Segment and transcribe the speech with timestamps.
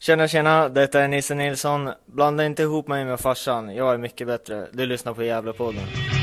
[0.00, 1.90] Tjena tjena, detta är Nisse Nilsson.
[2.06, 4.66] Blanda inte ihop mig med farsan, jag är mycket bättre.
[4.72, 5.82] Du lyssnar på Gävlepodden.
[5.94, 6.17] Ja,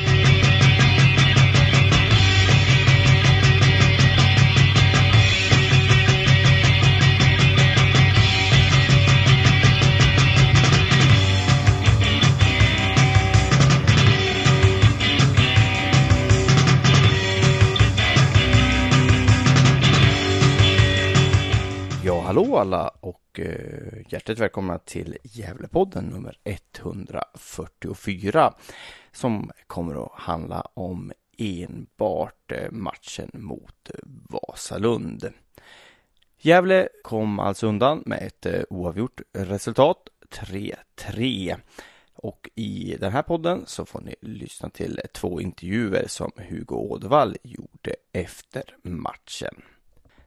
[22.36, 28.54] hallå alla och eh, hjärtligt välkomna till Gävlepodden nummer 144
[29.12, 33.92] som kommer att handla om enbart eh, matchen mot
[34.30, 35.34] Vasalund.
[36.38, 41.56] Gävle kom alltså undan med ett eh, oavgjort resultat, 3-3.
[42.14, 47.38] Och i den här podden så får ni lyssna till två intervjuer som Hugo Ådvall
[47.44, 49.62] gjorde efter matchen.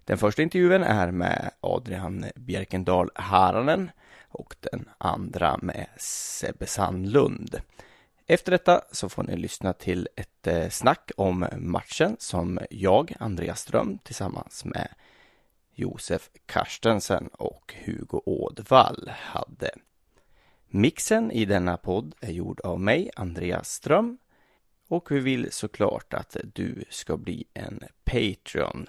[0.08, 3.90] Den första intervjun är med Adrian Bjerkendal Haranen
[4.28, 7.60] och den andra med Sebbe Sandlund.
[8.26, 13.60] Efter detta så får ni lyssna till ett eh, snack om matchen som jag, Andreas
[13.60, 14.88] Ström, tillsammans med
[15.74, 19.70] Josef Karstensen och Hugo Ådvall hade.
[20.68, 24.18] Mixen i denna podd är gjord av mig, Andreas Ström,
[24.88, 28.88] och vi vill såklart att du ska bli en Patreon.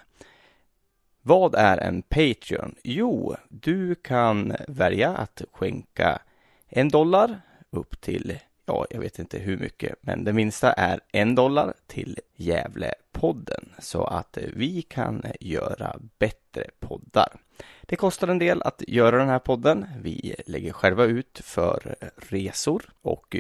[1.22, 2.76] Vad är en Patreon?
[2.84, 6.22] Jo, du kan välja att skänka
[6.68, 11.36] en dollar upp till, ja, jag vet inte hur mycket, men det minsta är en
[11.36, 17.40] dollar till Gävlepodden så att vi kan göra bättre poddar.
[17.82, 19.86] Det kostar en del att göra den här podden.
[20.02, 23.36] Vi lägger själva ut för resor och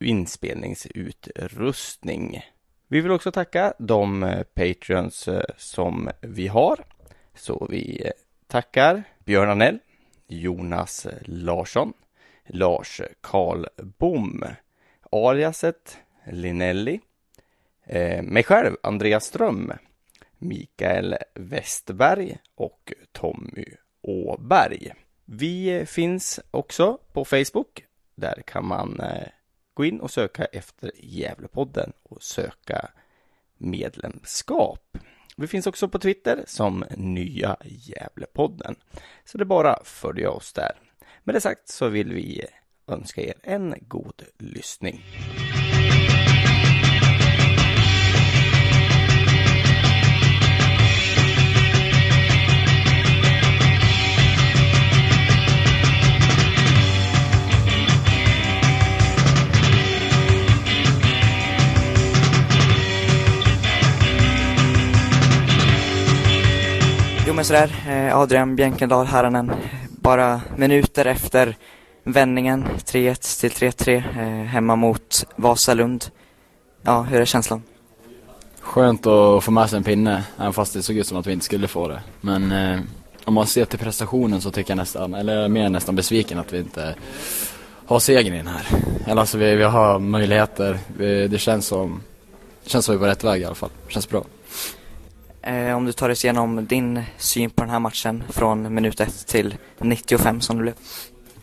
[0.00, 2.42] inspelningsutrustning.
[2.88, 6.84] Vi vill också tacka de Patreons som vi har.
[7.40, 8.12] Så vi eh,
[8.46, 9.78] tackar Björn Anell,
[10.26, 11.92] Jonas Larsson,
[12.46, 14.44] Lars Karlbom,
[15.10, 17.00] aliaset Linelli,
[17.84, 19.72] eh, mig själv, Andreas Ström,
[20.38, 23.64] Mikael Westberg och Tommy
[24.02, 24.92] Åberg.
[25.24, 27.84] Vi eh, finns också på Facebook.
[28.14, 29.28] Där kan man eh,
[29.74, 32.90] gå in och söka efter Gävlepodden och söka
[33.58, 34.98] medlemskap.
[35.40, 38.74] Vi finns också på Twitter som Nya Gävlepodden.
[39.24, 40.72] Så det är bara att följa oss där.
[41.24, 42.44] Med det sagt så vill vi
[42.88, 45.04] önska er en god lyssning.
[67.40, 69.52] Men sådär, eh, Adrian Bjänkedal Häranen,
[69.90, 71.56] bara minuter efter
[72.04, 76.04] vändningen 3-1 till 3-3 eh, hemma mot Vasalund.
[76.82, 77.62] Ja, hur är känslan?
[78.60, 81.32] Skönt att få med sig en pinne, även fast det såg ut som att vi
[81.32, 82.00] inte skulle få det.
[82.20, 82.80] Men eh,
[83.24, 86.38] om man ser till prestationen så tycker jag nästan, eller jag är mer nästan besviken
[86.38, 86.94] att vi inte
[87.86, 88.66] har segern i den här.
[89.06, 92.02] Eller alltså vi, vi har möjligheter, vi, det känns som,
[92.64, 93.70] det känns som vi är på rätt väg i alla fall.
[93.86, 94.24] Det känns bra.
[95.42, 99.26] Eh, om du tar oss igenom din syn på den här matchen från minut 1
[99.26, 100.74] till 95 som det blev.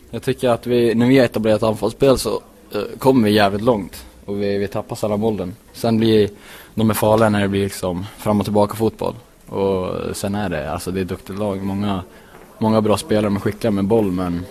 [0.10, 2.42] Jag tycker att vi, när vi har etablerat anfallsspel så
[2.74, 4.06] eh, kommer vi jävligt långt.
[4.26, 5.56] Och vi, vi tappar sällan bollen.
[5.74, 6.30] Sen blir
[6.76, 9.16] de är farliga när det blir liksom fram och tillbaka fotboll.
[9.48, 11.64] Och sen är det, alltså det är ett duktigt lag.
[11.64, 12.04] Många,
[12.58, 14.46] många bra spelare med skickliga med boll men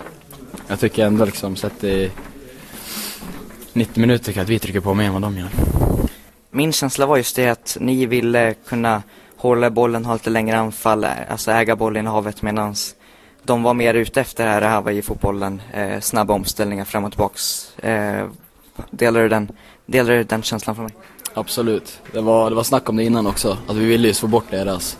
[0.67, 2.11] jag tycker ändå liksom sett i
[3.73, 5.49] 90 minuter att vi trycker på mer än vad de gör.
[6.49, 9.03] Min känsla var just det att ni ville kunna
[9.37, 12.75] hålla bollen, ha lite längre anfall, alltså äga bollinnehavet medan
[13.43, 17.71] de var mer ute efter det här, Hawaii-fotbollen, eh, snabba omställningar fram och tillbaks.
[17.77, 18.25] Eh,
[18.91, 19.51] delar, du den,
[19.85, 20.93] delar du den känslan från mig?
[21.33, 21.99] Absolut.
[22.13, 23.57] Det var, det var snack om det innan också.
[23.67, 24.97] Att vi ville just få bort deras,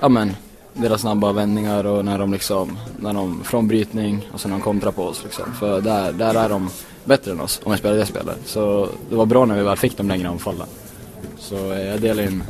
[0.00, 0.36] ja men,
[0.74, 4.62] deras snabba vändningar och när de liksom, när de, från brytning och sen när de
[4.62, 5.52] kontrar på oss liksom.
[5.52, 6.70] För där, där är de
[7.04, 8.38] bättre än oss om vi spelar det spelet.
[8.44, 10.66] Så det var bra när vi väl fick de längre anfallen.
[11.38, 12.42] Så eh, jag delar din,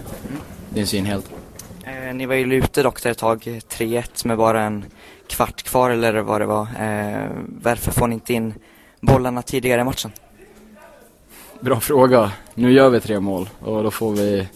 [0.68, 1.39] din syn helt.
[1.84, 4.84] Eh, ni var ju ute dock där ett tag, eh, 3-1 med bara en
[5.26, 6.62] kvart kvar eller vad det var.
[6.62, 7.28] Eh,
[7.62, 8.54] varför får ni inte in
[9.00, 10.12] bollarna tidigare i matchen?
[11.60, 12.32] Bra fråga.
[12.54, 14.48] Nu gör vi tre mål och då får vi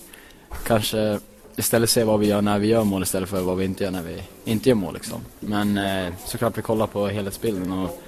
[0.66, 1.18] kanske
[1.56, 3.90] istället se vad vi gör när vi gör mål istället för vad vi inte gör
[3.90, 5.20] när vi inte gör mål liksom.
[5.40, 8.00] Men eh, såklart vi kollar på helhetsbilden och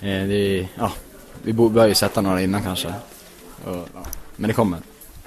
[0.00, 0.92] eh, det, ja,
[1.42, 2.88] vi bör ju sätta några innan kanske.
[3.64, 4.04] Och, ja.
[4.36, 4.78] Men det kommer.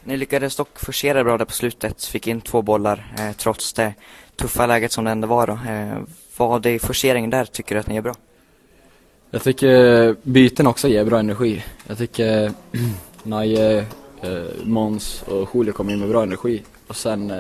[0.03, 3.93] Ni lyckades dock forcera bra där på slutet, fick in två bollar eh, trots det
[4.35, 5.53] tuffa läget som det ändå var då.
[5.53, 5.97] Eh,
[6.37, 8.13] vad i forceringen där tycker du att ni är bra?
[9.31, 11.63] Jag tycker eh, byten också ger bra energi.
[11.87, 12.51] Jag tycker eh,
[13.23, 13.77] Naje,
[14.21, 16.63] eh, Måns och Julio kommer in med bra energi.
[16.87, 17.37] Och sen eh,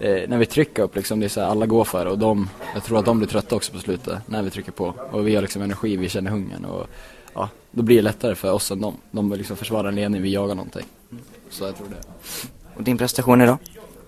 [0.00, 2.18] eh, när vi trycker upp liksom, det är så här, alla går för det och
[2.18, 4.94] de, jag tror att de blir trötta också på slutet när vi trycker på.
[5.10, 6.86] Och vi har liksom energi, vi känner hungern och
[7.34, 8.96] ja, då blir det lättare för oss än dem.
[9.10, 10.86] De liksom försvarar en ledning, vi jagar någonting.
[11.50, 12.08] Så jag tror det.
[12.74, 13.58] Och din prestation idag?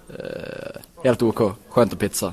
[0.09, 2.33] Eh, helt OK, skönt att pizza.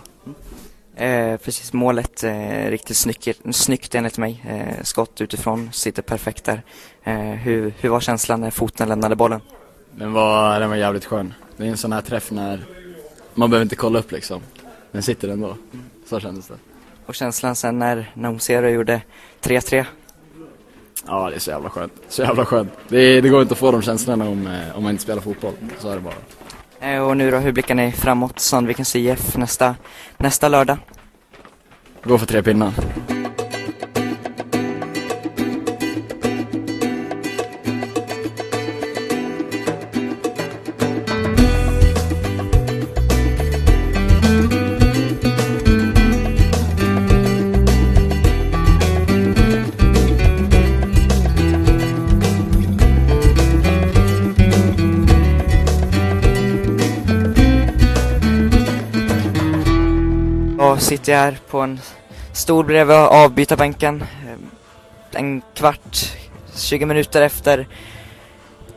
[0.96, 4.44] Eh, precis, målet eh, riktigt snyggt, snyggt enligt mig.
[4.48, 6.64] Eh, skott utifrån, sitter perfekt där.
[7.04, 9.42] Eh, hur, hur var känslan när foten lämnade bollen?
[9.96, 11.34] Den var, den var jävligt skön.
[11.58, 12.66] Det är en sån här träff när
[13.34, 14.42] man behöver inte kolla upp liksom.
[14.92, 15.58] Den sitter ändå.
[16.10, 16.56] Så kändes det.
[17.06, 19.02] Och känslan sen när, när Omsero gjorde
[19.42, 19.86] 3-3?
[21.10, 21.94] Ja, det är så jävla skönt.
[22.10, 22.72] Så jävla skönt.
[22.88, 25.54] Det, det går inte att få de känslorna om, eh, om man inte spelar fotboll.
[25.80, 26.94] Så är det bara.
[26.94, 29.76] Eh, och nu då, hur blickar ni framåt Sandvikens IF nästa,
[30.18, 30.78] nästa lördag?
[32.04, 32.74] Gå för tre pinnar.
[60.90, 61.80] Sitter Jag här på en
[62.34, 64.04] stol bredvid avbytarbänken.
[64.28, 64.52] Ehm,
[65.12, 65.98] en kvart,
[66.56, 67.68] 20 minuter efter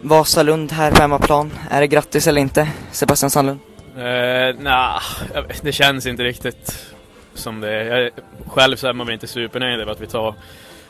[0.00, 1.53] Vasalund här på hemmaplan.
[1.70, 3.61] Är det grattis eller inte, Sebastian Sandlund?
[3.97, 5.03] Eh, nah,
[5.62, 6.94] det känns inte riktigt
[7.35, 7.85] som det.
[7.85, 8.11] Jag,
[8.47, 10.35] själv så är man väl inte supernöjd över att vi tar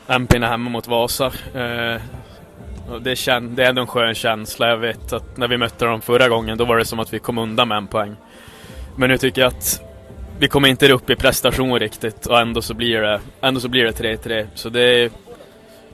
[0.07, 1.31] en pinne hemma mot Vasa.
[1.55, 2.01] Uh,
[2.89, 4.69] och det, kän, det är ändå en skön känsla.
[4.69, 7.19] Jag vet att när vi mötte dem förra gången då var det som att vi
[7.19, 8.15] kom undan med en poäng.
[8.95, 9.92] Men nu tycker jag att
[10.43, 13.83] vi kommer inte upp i prestation riktigt och ändå så blir det, ändå så blir
[13.83, 14.47] det 3-3.
[14.55, 15.11] Så det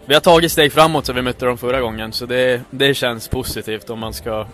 [0.05, 3.27] vi har tagit steg framåt sen vi mötte dem förra gången så det, det känns
[3.27, 4.47] positivt om man ska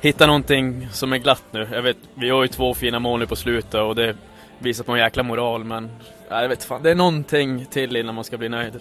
[0.00, 1.68] hitta någonting som är glatt nu.
[1.72, 4.16] Jag vet, vi har ju två fina mål nu på slutet och det
[4.58, 5.90] visar på en jäkla moral men
[6.28, 8.80] ja, jag vet fan, det är någonting till innan man ska bli nöjd.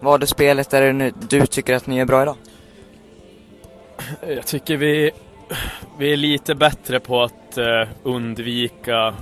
[0.00, 2.36] Vad är spelet är det nu du tycker att ni är bra idag?
[4.28, 5.10] Jag tycker vi,
[5.98, 9.14] vi är lite bättre på att eh, undvika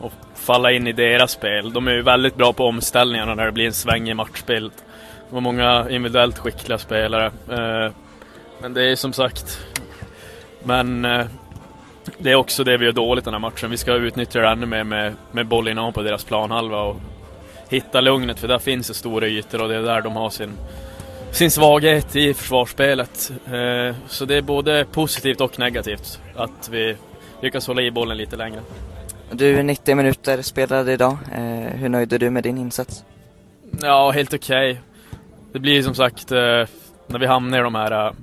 [0.00, 1.72] och falla in i deras spel.
[1.72, 4.72] De är ju väldigt bra på omställningarna när det blir en sväng i matchbild.
[5.28, 7.26] De har många individuellt skickliga spelare.
[7.26, 7.92] Eh,
[8.60, 9.66] men det är som sagt,
[10.64, 11.26] men eh,
[12.18, 13.70] det är också det vi gör dåligt den här matchen.
[13.70, 16.96] Vi ska utnyttja det ännu mer med, med bollinnehav på deras planhalva och
[17.68, 20.52] hitta lugnet för där finns det stora ytor och det är där de har sin
[21.34, 23.32] sin svaghet i försvarsspelet.
[23.46, 26.96] Eh, så det är både positivt och negativt att vi
[27.42, 28.60] lyckas hålla i bollen lite längre.
[29.36, 31.18] Du, 90 minuter spelade idag.
[31.32, 31.40] Eh,
[31.76, 33.04] hur nöjd är du med din insats?
[33.82, 34.80] Ja, helt okej.
[35.52, 36.38] Det blir som sagt eh,
[37.06, 38.14] när vi hamnar i de här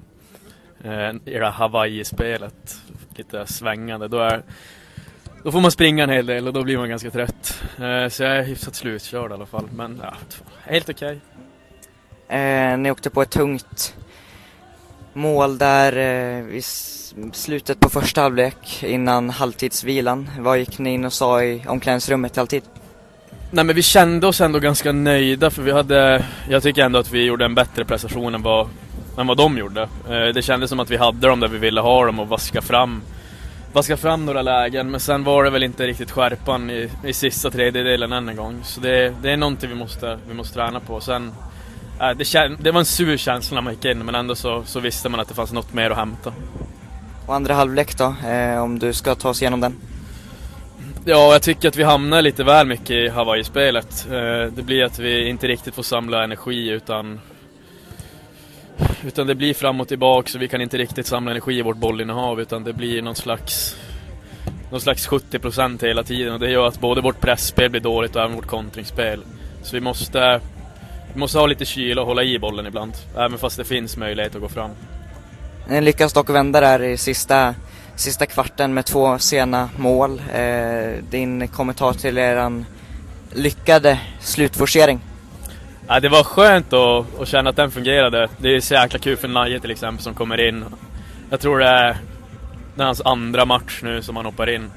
[0.83, 2.77] eh, i det här Hawaii-spelet,
[3.15, 4.43] lite svängande, då är
[5.43, 7.63] då får man springa en hel del och då blir man ganska trött.
[8.09, 10.13] Så jag är hyfsat slutkörd i alla fall, men ja,
[10.63, 11.19] helt okej.
[12.27, 13.95] Eh, ni åkte på ett tungt
[15.13, 16.61] mål där eh, i
[17.33, 20.29] slutet på första halvlek innan halvtidsvilan.
[20.39, 22.63] Vad gick ni in och sa i omklädningsrummet i halvtid?
[23.51, 27.11] Nej men vi kände oss ändå ganska nöjda för vi hade, jag tycker ändå att
[27.11, 28.69] vi gjorde en bättre prestation än vad,
[29.17, 29.81] än vad de gjorde.
[29.81, 32.61] Eh, det kändes som att vi hade dem där vi ville ha dem och vaska
[32.61, 33.01] fram,
[33.73, 37.49] vaska fram några lägen men sen var det väl inte riktigt skärpan i, i sista
[37.49, 38.59] tredjedelen än en gång.
[38.63, 40.99] Så det, det är någonting vi måste, vi måste träna på.
[40.99, 41.31] Sen,
[42.09, 44.79] det, kän, det var en sur känsla när man gick in men ändå så, så
[44.79, 46.33] visste man att det fanns något mer att hämta.
[47.25, 49.75] Och andra halvlek då, eh, om du ska ta oss igenom den?
[51.05, 54.07] Ja, jag tycker att vi hamnar lite väl mycket i Hawaii-spelet.
[54.11, 57.19] Eh, Det blir att vi inte riktigt får samla energi utan
[59.05, 61.77] utan det blir fram och tillbaka så vi kan inte riktigt samla energi i vårt
[61.77, 63.75] bollinnehav utan det blir någon slags
[64.71, 68.21] någon slags 70% hela tiden och det gör att både vårt pressspel blir dåligt och
[68.21, 69.23] även vårt kontringsspel.
[69.63, 70.41] Så vi måste
[71.13, 74.41] måste ha lite kyla och hålla i bollen ibland, även fast det finns möjlighet att
[74.41, 74.71] gå fram.
[75.67, 77.55] Ni lyckas dock vända där i sista,
[77.95, 80.21] sista kvarten med två sena mål.
[80.33, 82.65] Eh, din kommentar till eran
[83.33, 84.99] lyckade slutforcering?
[85.87, 88.29] Ja, det var skönt att, att känna att den fungerade.
[88.37, 90.65] Det är så jäkla kul för Naje till exempel som kommer in.
[91.29, 91.97] Jag tror det är,
[92.75, 94.71] det är hans andra match nu som han hoppar in.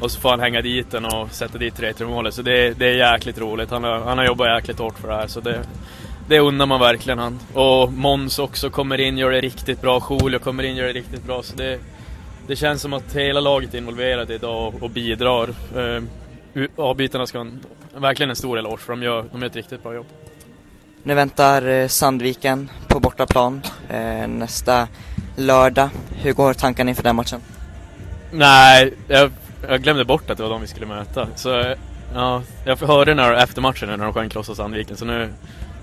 [0.00, 2.34] Och så får han hänga dit den och sätta dit 3-3 målet.
[2.34, 3.70] Så det, det är jäkligt roligt.
[3.70, 5.26] Han har, han har jobbat jäkligt hårt för det här.
[5.26, 5.60] Så det,
[6.28, 7.38] det undrar man verkligen han.
[7.54, 10.02] Och Måns också kommer in, gör det riktigt bra.
[10.10, 11.42] Julio kommer in, gör det riktigt bra.
[11.42, 11.78] Så det,
[12.46, 15.48] det känns som att hela laget är involverat idag och, och bidrar.
[15.76, 16.02] Eh,
[16.76, 17.60] avbytarna ska en,
[17.96, 20.06] verkligen en stor eloge för de gör, de gör ett riktigt bra jobb.
[21.02, 24.88] Nu väntar eh, Sandviken på bortaplan eh, nästa
[25.36, 25.88] lördag.
[26.22, 27.40] Hur går tankarna inför den matchen?
[28.30, 29.30] Nej, jag,
[29.68, 31.28] jag glömde bort att det var de vi skulle möta.
[31.36, 31.74] Så
[32.14, 35.32] ja, jag hörde när, efter matchen när de sjöng Krossa Sandviken, så nu,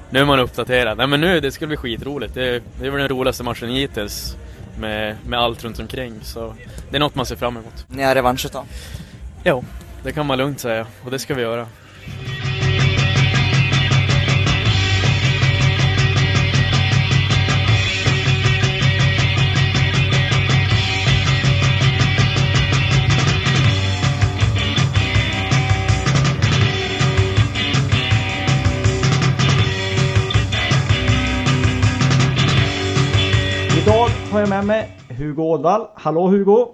[0.10, 0.98] nu är man uppdaterad.
[0.98, 2.34] Nej men nu, det ska bli skitroligt.
[2.34, 4.36] Det, det väl den roligaste matchen hittills
[4.80, 6.20] med, med allt runt omkring.
[6.22, 6.54] Så
[6.90, 7.86] det är något man ser fram emot.
[7.88, 8.66] Ni har revansch då?
[9.44, 9.64] Jo,
[10.04, 10.88] det kan man lugnt säga.
[11.04, 11.68] Och det ska vi göra.
[34.46, 35.88] Jag med mig Hugo Ådvall.
[35.94, 36.68] Hallå Hugo!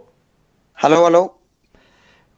[0.73, 1.33] Hallå, hallå!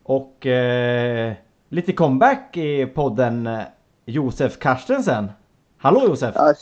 [0.04, 1.34] Och eh,
[1.70, 3.62] lite comeback i podden eh,
[4.06, 5.32] Josef Karstensen.
[5.78, 6.36] Hallå Josef!
[6.36, 6.54] Ja,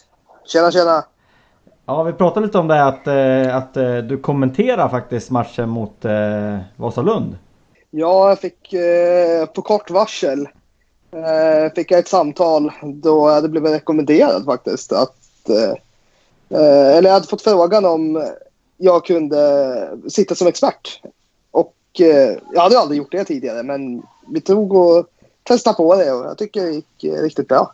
[0.46, 1.06] tjena, tjena!
[1.86, 6.06] Ja, vi pratade lite om det att, eh, att eh, du kommenterar faktiskt matchen mot
[6.06, 7.38] eh, Vasalund.
[7.90, 10.48] Ja, jag fick eh, på kort varsel
[11.12, 14.92] eh, fick jag ett samtal då jag hade blivit rekommenderad faktiskt.
[14.92, 18.32] Att, eh, eh, eller jag hade fått frågan om
[18.82, 21.02] jag kunde sitta som expert.
[21.52, 25.08] Och eh, jag hade aldrig gjort det tidigare men vi tog och
[25.44, 27.74] testade på det och jag tycker det gick eh, riktigt bra.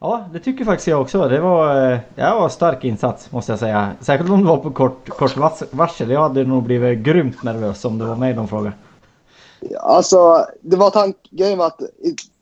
[0.00, 1.28] Ja, det tycker faktiskt jag också.
[1.28, 3.92] Det var, eh, det var en stark insats måste jag säga.
[4.00, 5.36] Särskilt om det var på kort, kort
[5.70, 6.10] varsel.
[6.10, 8.76] Jag hade nog blivit grymt nervös om det var mig de frågade.
[9.80, 11.80] Alltså, det var tanken att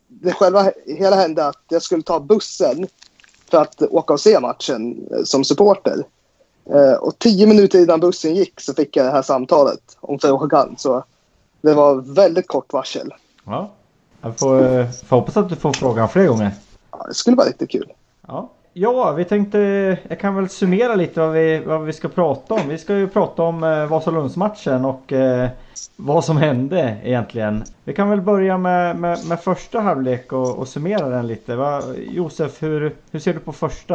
[0.08, 2.86] det själva hela hände att jag skulle ta bussen
[3.50, 6.04] för att åka och se matchen som supporter.
[6.70, 10.74] Eh, och tio minuter innan bussen gick så fick jag det här samtalet om frågan.
[10.78, 11.04] Så
[11.60, 13.14] det var väldigt kort varsel.
[13.44, 13.70] Ja.
[14.20, 16.50] Jag får, eh, får hoppas att du får frågan fler gånger.
[16.90, 17.92] Ja, det skulle vara riktigt kul.
[18.28, 18.50] Ja.
[18.72, 19.58] ja, vi tänkte,
[20.08, 22.68] jag kan väl summera lite vad vi, vad vi ska prata om.
[22.68, 25.48] Vi ska ju prata om eh, Vasalundsmatchen och eh,
[25.96, 27.64] vad som hände egentligen.
[27.84, 31.56] Vi kan väl börja med, med, med första halvlek och, och summera den lite.
[31.56, 31.82] Va?
[32.08, 33.94] Josef, hur, hur ser du på första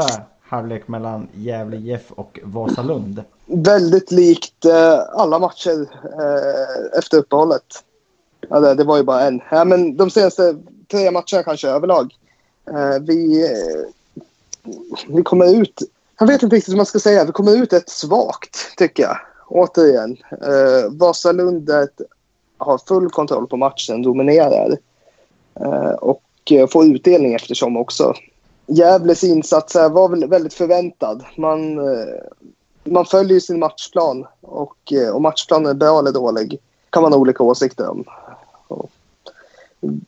[0.51, 3.23] halvlek mellan Gävle IF och Vasalund?
[3.45, 7.83] Väldigt likt eh, alla matcher eh, efter uppehållet.
[8.49, 9.41] Ja, det, det var ju bara en.
[9.51, 10.55] Ja, men de senaste
[10.91, 12.13] tre matcherna kanske överlag.
[12.67, 14.71] Eh, vi, eh,
[15.07, 15.81] vi kommer ut...
[16.19, 17.25] Jag vet inte riktigt hur man ska säga.
[17.25, 19.17] Vi kommer ut rätt svagt, tycker jag.
[19.47, 20.17] Återigen.
[20.31, 21.69] Eh, Vasalund
[22.57, 24.77] har full kontroll på matchen, dominerar.
[25.55, 28.13] Eh, och eh, får utdelning eftersom också.
[28.67, 31.25] Gävles insats här var väldigt förväntad.
[31.37, 32.13] Man, eh,
[32.83, 37.19] man följer sin matchplan och eh, om matchplanen är bra eller dålig kan man ha
[37.19, 38.03] olika åsikter om.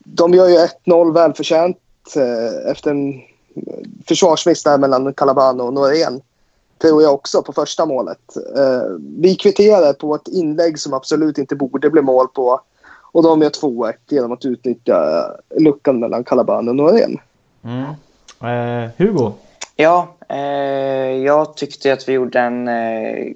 [0.04, 1.78] De gör ju 1-0 välförtjänt
[2.16, 3.22] eh, efter en
[4.08, 6.22] försvarsmiss där mellan Calabano och Norén.
[6.78, 8.20] Tror jag också på första målet.
[9.00, 12.62] Vi kvitterar på ett inlägg som absolut inte borde bli mål på.
[13.12, 15.26] Och de gör 2-1 genom att utnyttja
[15.60, 17.20] luckan mellan Calabano och Norén.
[17.64, 17.94] Mm.
[18.44, 19.34] Eh, Hugo?
[19.76, 20.38] Ja, eh,
[21.24, 23.34] jag tyckte att vi gjorde en eh,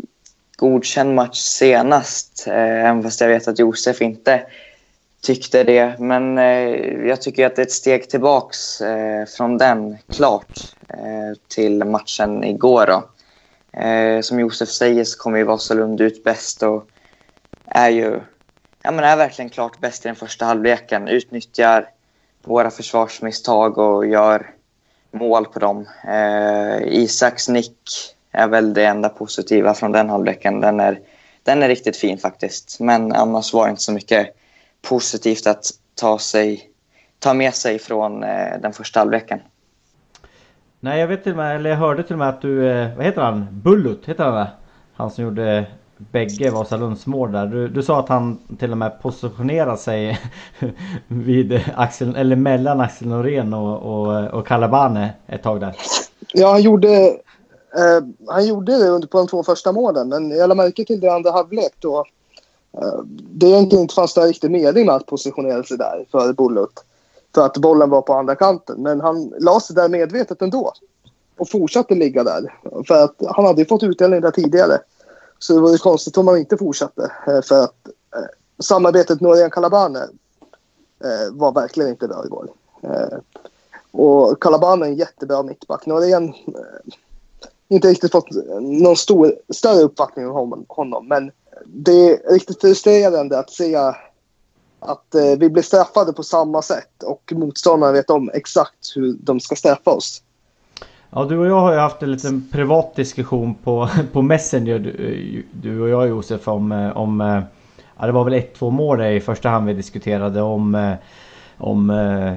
[0.55, 2.47] godkänd match senast.
[2.47, 4.41] Eh, även fast jag vet att Josef inte
[5.21, 5.99] tyckte det.
[5.99, 11.37] Men eh, jag tycker att det är ett steg tillbaks eh, från den, klart, eh,
[11.47, 12.85] till matchen igår.
[12.85, 13.03] Då.
[13.79, 16.87] Eh, som Josef säger så kommer ju Vasalund ut bäst och
[17.65, 18.19] är ju
[18.83, 21.07] ja, men är verkligen klart bäst i den första halvleken.
[21.07, 21.89] Utnyttjar
[22.43, 24.56] våra försvarsmisstag och gör
[25.17, 25.85] mål på dem.
[26.07, 27.79] Eh, Isaks nick
[28.31, 30.61] är väl det enda positiva från den halvleken.
[30.61, 30.99] Den är,
[31.43, 32.79] den är riktigt fin faktiskt.
[32.79, 34.27] Men annars var det inte så mycket
[34.81, 36.69] positivt att ta, sig,
[37.19, 39.39] ta med sig från eh, den första halvleken.
[40.79, 42.95] Nej jag vet till och med, eller jag hörde till och med att du, eh,
[42.95, 43.47] vad heter han?
[43.51, 44.47] Bullut, heter han va?
[44.93, 45.65] Han som gjorde
[45.97, 47.45] bägge Vasalunds mål där.
[47.45, 50.19] Du, du sa att han till och med positionerade sig
[51.07, 55.75] vid Axel, eller mellan Axel Norén och, och, och Calabane ett tag där.
[56.33, 56.89] Ja, han gjorde,
[57.77, 60.99] eh, han gjorde det under på de två första målen, men jag lade märke till
[60.99, 62.05] det andra halvlek då.
[62.77, 62.99] Eh,
[63.31, 66.83] det egentligen inte fanns någon riktig mening med att positionera sig där för Bullut.
[67.35, 68.81] För att bollen var på andra kanten.
[68.81, 70.73] Men han la sig där medvetet ändå.
[71.37, 72.53] Och fortsatte ligga där.
[72.87, 74.79] För att han hade ju fått utdelning där tidigare.
[75.39, 77.11] Så det var ju konstigt om man inte fortsatte.
[77.27, 78.23] Eh, för att eh,
[78.59, 80.03] samarbetet Norén-Calabane
[81.03, 82.49] eh, var verkligen inte bra igår.
[82.81, 83.17] Eh,
[83.91, 85.85] och Calabane är en jättebra mittback.
[85.85, 86.93] Norén eh,
[87.67, 88.29] inte riktigt fått
[88.61, 91.07] någon stor, större uppfattning om honom.
[91.07, 91.31] Men
[91.65, 93.75] det är riktigt frustrerande att se
[94.79, 99.39] att eh, vi blir straffade på samma sätt och motståndarna vet om exakt hur de
[99.39, 100.21] ska straffa oss.
[101.17, 105.43] Ja, du och jag har ju haft en liten privat diskussion på, på Messenger, du,
[105.51, 107.41] du och jag Josef, om, eh, om eh,
[107.99, 110.93] ja, det var väl ett, två mål i första hand vi diskuterade om eh,
[111.57, 112.33] om eh,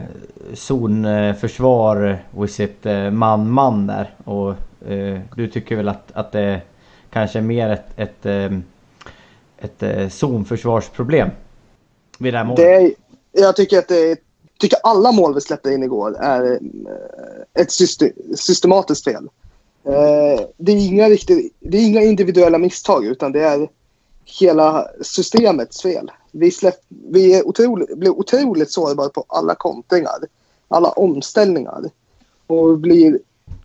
[0.54, 4.14] zonförsvar och sitt man-man där.
[4.24, 4.50] Och
[4.90, 6.60] eh, du tycker väl att, att det
[7.10, 8.26] kanske är mer ett, ett,
[9.58, 11.28] ett, ett zonförsvarsproblem
[12.18, 12.56] vid det här målet?
[12.58, 12.94] Det,
[13.40, 14.16] jag tycker att det är,
[14.60, 16.58] tycker alla mål vi släppte in igår är
[17.60, 17.72] ett
[18.36, 19.28] systematiskt fel.
[19.84, 23.68] Eh, det är, inga riktigt, det är inga individuella misstag utan det är
[24.40, 26.10] hela systemets fel.
[26.32, 30.18] Vi, släpp, vi är otroligt, blir otroligt sårbara på alla kontringar,
[30.68, 31.84] alla omställningar.
[32.46, 33.18] Och, blir,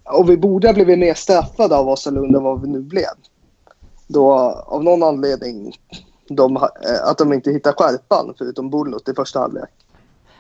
[0.04, 3.16] och vi borde ha blivit mer straffade av Vasalund än vad vi nu blev.
[4.08, 4.34] Då
[4.68, 5.74] av någon anledning
[6.30, 9.70] de, eh, att de inte hittar skärpan förutom Bullot i första halvlek.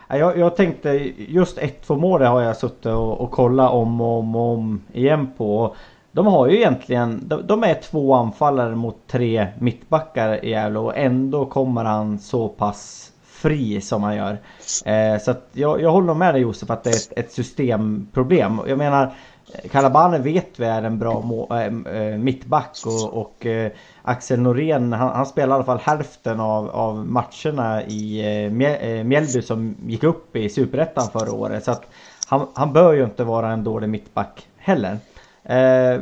[0.07, 4.19] Jag, jag tänkte just ett, två mål har jag suttit och, och kollat om och
[4.19, 5.75] om, om igen på.
[6.11, 10.97] De har ju egentligen, de, de, är två anfallare mot tre mittbackar i Gävle och
[10.97, 14.37] ändå kommer han så pass fri som han gör.
[14.85, 18.59] Eh, så att jag, jag håller med dig Josef att det är ett, ett systemproblem.
[18.67, 19.13] Jag menar
[19.71, 23.71] Kalabane vet vi är en bra må, äh, mittback och, och äh,
[24.01, 28.53] Axel Norén han, han, spelar i alla fall hälften av, av matcherna i äh,
[29.03, 31.63] Mjällby som gick upp i Superettan förra året.
[31.65, 31.83] Så att
[32.27, 34.97] han, han bör ju inte vara en dålig mittback heller.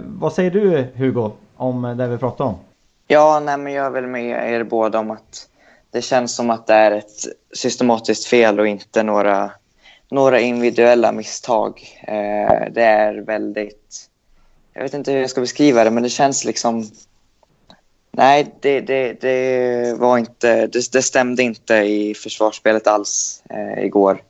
[0.05, 2.55] Vad säger du Hugo om det vi pratar om?
[3.07, 5.47] Ja, nej, men jag är väl med er båda om att
[5.91, 9.51] det känns som att det är ett systematiskt fel och inte några,
[10.13, 11.81] några individuella misstag.
[12.01, 14.09] Eh, det är väldigt...
[14.73, 16.91] Jag vet inte hur jag ska beskriva det, men det känns liksom...
[18.11, 20.67] Nej, det, det, det var inte...
[20.67, 24.21] Det, det stämde inte i försvarsspelet alls eh, igår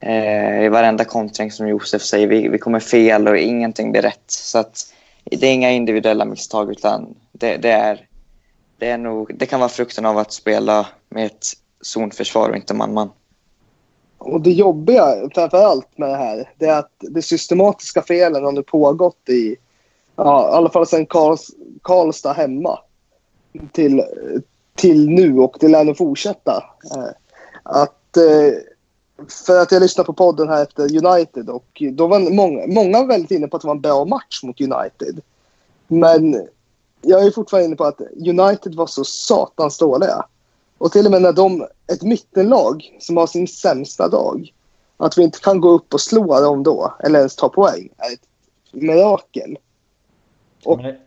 [0.00, 2.26] eh, i varenda kontring som Josef säger.
[2.26, 4.24] Vi, vi kommer fel och ingenting blir rätt.
[4.26, 4.94] Så att,
[5.24, 8.06] det är inga individuella misstag utan det, det, är,
[8.78, 11.46] det, är nog, det kan vara frukten av att spela med ett
[11.80, 13.10] zonförsvar och inte man-man.
[14.24, 18.52] Och det jobbiga framför allt med det här det är att de systematiska felen har
[18.52, 19.56] nu pågått i
[20.16, 21.50] ja, i alla fall sedan Karls,
[21.82, 22.78] Karlstad hemma
[23.72, 24.02] till,
[24.74, 26.64] till nu och det lär nog fortsätta.
[26.96, 27.08] Eh,
[27.62, 28.58] att eh,
[29.46, 33.30] för att jag lyssnade på podden här efter United och då var många, många väldigt
[33.30, 35.20] inne på att det var en bra match mot United.
[35.88, 36.48] Men
[37.02, 40.24] jag är fortfarande inne på att United var så satans dåliga.
[40.78, 44.52] Och till och med när de, ett mittenlag som har sin sämsta dag,
[44.96, 48.12] att vi inte kan gå upp och slå dem då, eller ens ta poäng, är
[48.12, 48.28] ett
[48.72, 49.56] mirakel.
[50.64, 50.82] Och...
[50.82, 50.98] Det,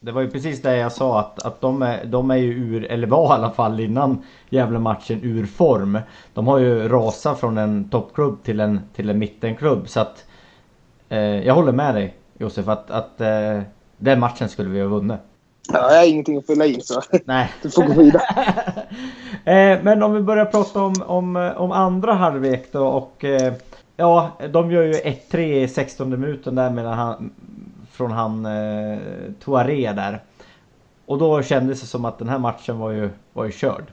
[0.00, 2.84] det, var ju precis det jag sa att, att de, är, de är ju ur,
[2.84, 5.98] eller var i alla fall innan jävla matchen ur form.
[6.34, 10.24] De har ju rasat från en toppklubb till en, till en mittenklubb så att
[11.08, 13.60] eh, jag håller med dig Josef att, att eh,
[13.96, 15.20] den matchen skulle vi ha vunnit.
[15.68, 17.52] Ja, jag har ingenting att fylla i så Nej.
[17.62, 18.22] du får gå vidare.
[19.44, 23.54] eh, men om vi börjar prata om, om, om andra halvlek då och eh,
[23.96, 27.30] Ja, de gör ju 1-3 i 16 minuten där medan han,
[27.92, 28.98] från han eh,
[29.44, 30.22] Toaré där.
[31.06, 33.92] Och då kändes det som att den här matchen var ju, var ju körd.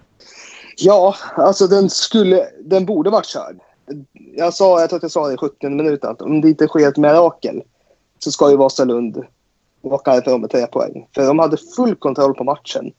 [0.77, 3.60] Ja, alltså den skulle, den borde varit körd.
[4.36, 6.67] Jag sa, jag tror att jag sa det i 70 minuten att om det inte
[6.67, 7.63] sker ett mirakel
[8.19, 9.23] så ska ju Vasalund
[9.82, 11.08] åka ifrån med tre poäng.
[11.15, 12.94] För de hade full kontroll på matchen.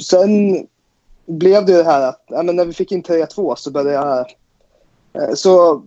[0.00, 0.66] Sen
[1.26, 3.92] blev det ju det här att ja, men när vi fick in 3-2 så började
[3.92, 4.18] jag...
[5.12, 5.82] Eh, så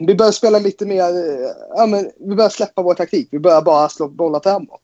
[0.00, 3.28] vi började spela lite mer, eh, ja, men vi började släppa vår taktik.
[3.30, 4.80] Vi började bara slå bollar framåt.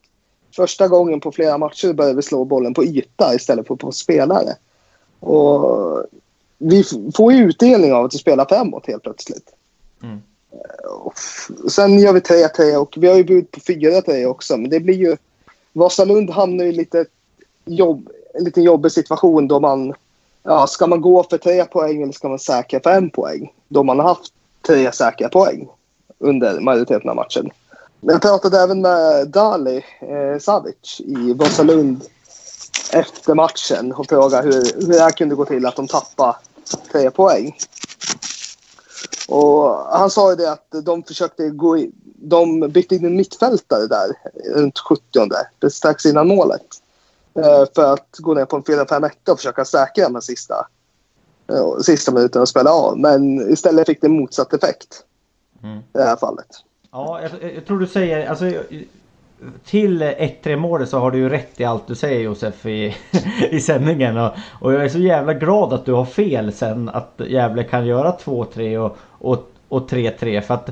[0.57, 4.57] Första gången på flera matcher började vi slå bollen på yta istället för på spelare.
[5.21, 6.07] Och
[6.59, 6.85] vi
[7.15, 9.55] får ju utdelning av att vi spelar framåt helt plötsligt.
[10.03, 10.23] Mm.
[11.69, 14.57] Sen gör vi 3-3 och vi har ju bud på 4-3 också.
[14.57, 15.17] Men det blir ju...
[15.73, 17.05] Vasalund hamnar i lite
[17.65, 19.95] jobb, en liten jobbig situation då man...
[20.43, 23.53] Ja, ska man gå för tre poäng eller ska man säkra för en poäng?
[23.69, 24.33] Då man har haft
[24.67, 25.69] tre säkra poäng
[26.19, 27.51] under majoriteten av matchen.
[28.01, 32.01] Jag pratade även med Dali eh, Savic i Vasalund
[32.93, 36.37] efter matchen och frågade hur, hur det här kunde gå till att de tappade
[36.93, 37.57] tre poäng.
[39.29, 43.87] Och han sa ju det att de försökte gå in, de bytte in en mittfältare
[43.87, 44.11] där
[44.55, 46.67] runt 70 strax innan målet.
[47.35, 50.67] Eh, för att gå ner på en 4-5-1 och försöka säkra de här sista
[51.83, 52.99] sista minuten att spela av.
[52.99, 55.05] Men istället fick det motsatt effekt.
[55.63, 55.79] Mm.
[55.79, 56.47] I det här fallet.
[56.93, 58.45] Ja, jag, jag tror du säger, alltså
[59.65, 62.95] till 1-3 målet så har du ju rätt i allt du säger Josef i,
[63.51, 64.17] i sändningen.
[64.17, 67.87] Och, och, jag är så jävla glad att du har fel sen att Gävle kan
[67.87, 70.41] göra 2-3 och, och, och 3-3.
[70.41, 70.71] För att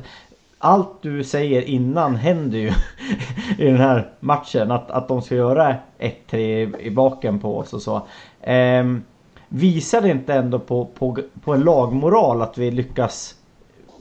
[0.58, 2.68] allt du säger innan händer ju
[3.58, 4.70] i den här matchen.
[4.70, 8.02] Att, att de ska göra 1-3 i baken på oss och så.
[8.42, 9.02] Ehm,
[9.48, 13.34] visar det inte ändå på, på, på en lagmoral att vi lyckas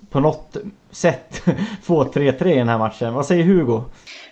[0.09, 0.57] på något
[0.91, 1.41] sätt
[1.81, 3.13] få 3-3 i den här matchen?
[3.13, 3.83] Vad säger Hugo?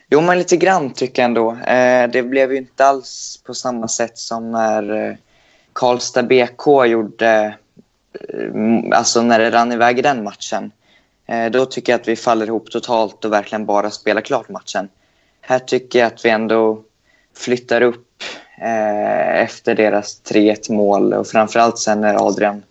[0.10, 1.52] Jo, men lite grann tycker jag ändå.
[1.52, 5.16] Eh, det blev ju inte alls på samma sätt som när eh,
[5.74, 7.56] Karlstad BK gjorde,
[8.30, 10.72] eh, alltså när det rann iväg i den matchen.
[11.26, 14.90] Eh, då tycker jag att vi faller ihop totalt och verkligen bara spelar klart matchen.
[15.42, 16.84] Här tycker jag att vi ändå
[17.38, 18.24] flyttar upp
[18.62, 22.64] eh, efter deras 3-1 mål och framförallt sen när Adrian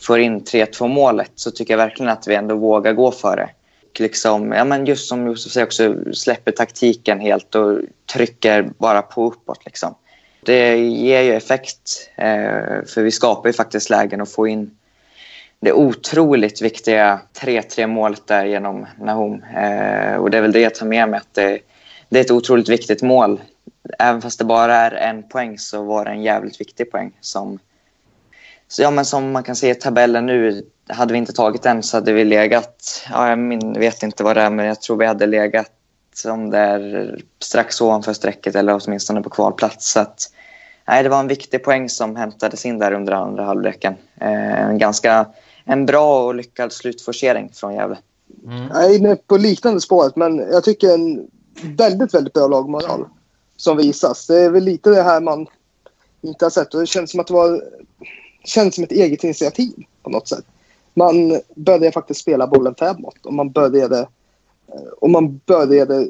[0.00, 3.50] får in 3-2 målet så tycker jag verkligen att vi ändå vågar gå för det.
[4.00, 7.80] Liksom, ja, men just som Josef säger också, släpper taktiken helt och
[8.12, 9.64] trycker bara på uppåt.
[9.64, 9.94] Liksom.
[10.42, 14.70] Det ger ju effekt, eh, för vi skapar ju faktiskt lägen att få in
[15.62, 19.42] det otroligt viktiga 3-3 målet där genom Nahom.
[19.42, 21.58] Eh, och det är väl det jag tar med mig, att det,
[22.08, 23.40] det, är ett otroligt viktigt mål.
[23.98, 27.12] Även fast det bara är en poäng så var det en jävligt viktig poäng.
[27.20, 27.58] Som,
[28.68, 31.82] så ja, men som man kan se i tabellen nu, hade vi inte tagit den
[31.82, 34.96] så hade vi legat, ja, jag min, vet inte vad det är, men jag tror
[34.96, 35.70] vi hade legat
[36.14, 39.92] som där strax ovanför strecket eller åtminstone på kvalplats.
[39.92, 40.30] Så att,
[40.88, 43.94] nej, det var en viktig poäng som hämtades in där under andra halvleken.
[44.20, 45.26] Eh, en ganska
[45.64, 47.98] en bra och lyckad slutforcering från Gävle.
[48.44, 48.68] Mm.
[48.68, 51.30] Jag är inne på liknande spåret, men jag tycker en
[51.62, 53.08] väldigt, väldigt bra lagmoral
[53.56, 54.26] som visas.
[54.26, 55.46] Det är väl lite det här man
[56.22, 57.62] inte har sett och det känns som att det var
[58.44, 60.44] känns som ett eget initiativ på något sätt.
[60.94, 63.98] Man började faktiskt spela bollen framåt och man började
[64.68, 66.08] eh, och man började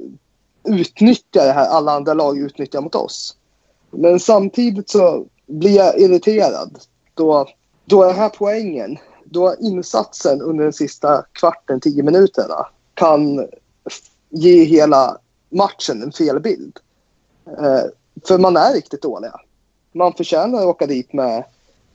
[0.65, 3.37] utnyttja det här alla andra lag utnyttjar mot oss.
[3.91, 6.79] Men samtidigt så blir jag irriterad
[7.15, 7.47] då,
[7.85, 13.49] då den här poängen då insatsen under den sista kvarten, tio minuterna kan
[14.29, 15.19] ge hela
[15.51, 16.79] matchen en fel bild.
[17.47, 17.85] Eh,
[18.27, 19.41] för man är riktigt dåliga.
[19.93, 21.45] Man förtjänar att åka dit med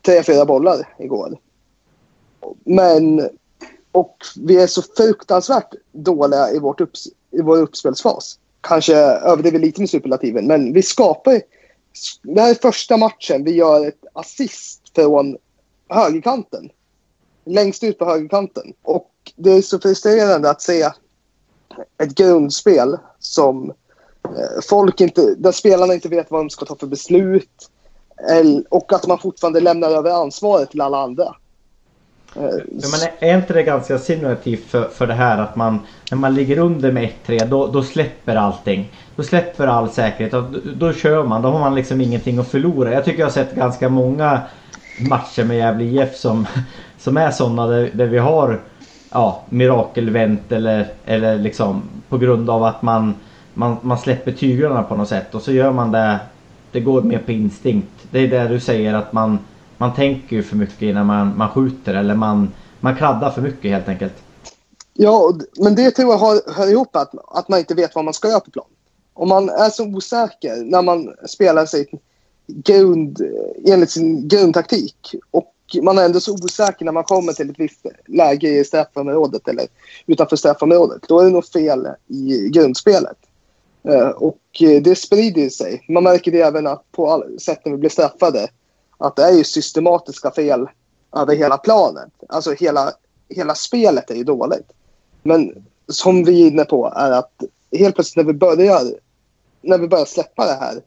[0.02, 1.38] tre, fyra bollar igår.
[2.64, 3.30] Men,
[3.92, 8.40] och vi är så fruktansvärt dåliga i, vårt upps, i vår uppspelsfas.
[8.62, 11.42] Kanske överdriver lite med superlativen, men vi skapar...
[12.24, 15.38] Det här är första matchen vi gör ett assist från
[15.90, 16.70] högerkanten
[17.48, 18.74] längst ut på högerkanten.
[18.84, 20.90] Och det är så frustrerande att se
[21.98, 23.70] ett grundspel som
[24.24, 27.70] eh, folk inte, där spelarna inte vet vad de ska ta för beslut.
[28.70, 31.36] Och att man fortfarande lämnar över ansvaret till alla andra.
[32.38, 35.80] Eh, men är inte det ganska simulativt för, för det här att man
[36.12, 38.92] när man ligger under med 1-3 då, då släpper allting.
[39.16, 41.42] Då släpper all säkerhet och då, då kör man.
[41.42, 42.94] Då har man liksom ingenting att förlora.
[42.94, 44.42] Jag tycker jag har sett ganska många
[45.00, 46.48] matcher med Gävle IF som,
[46.98, 48.60] som är sådana där, där vi har
[49.12, 53.16] ja, mirakelvänt eller, eller liksom på grund av att man,
[53.54, 56.20] man, man släpper tyglarna på något sätt och så gör man det.
[56.72, 58.08] Det går mer på instinkt.
[58.12, 59.40] Det är det du säger att man,
[59.78, 63.72] man tänker ju för mycket innan man, man skjuter eller man, man kladdar för mycket
[63.72, 64.14] helt enkelt.
[64.94, 68.14] Ja, men det tror jag hör, hör ihop att, att man inte vet vad man
[68.14, 68.66] ska göra på plan.
[69.14, 71.90] Om man är så osäker när man spelar sitt
[72.48, 73.22] grund,
[73.66, 77.86] enligt sin grundtaktik och man är ändå så osäker när man kommer till ett visst
[78.06, 79.68] läge i straffområdet eller
[80.06, 81.02] utanför straffområdet.
[81.08, 83.18] Då är det nog fel i grundspelet.
[83.84, 85.86] Eh, och eh, det sprider sig.
[85.90, 88.48] Man märker det även på all, sätt när vi blir straffade.
[88.98, 90.68] Att det är ju systematiska fel
[91.16, 92.12] över hela planen.
[92.30, 92.92] Alltså hela,
[93.30, 94.72] hela spelet är ju dåligt.
[95.24, 97.44] Men som vi är inne på är att
[97.78, 98.82] helt plötsligt när vi börjar,
[99.62, 100.82] när vi börjar släppa det här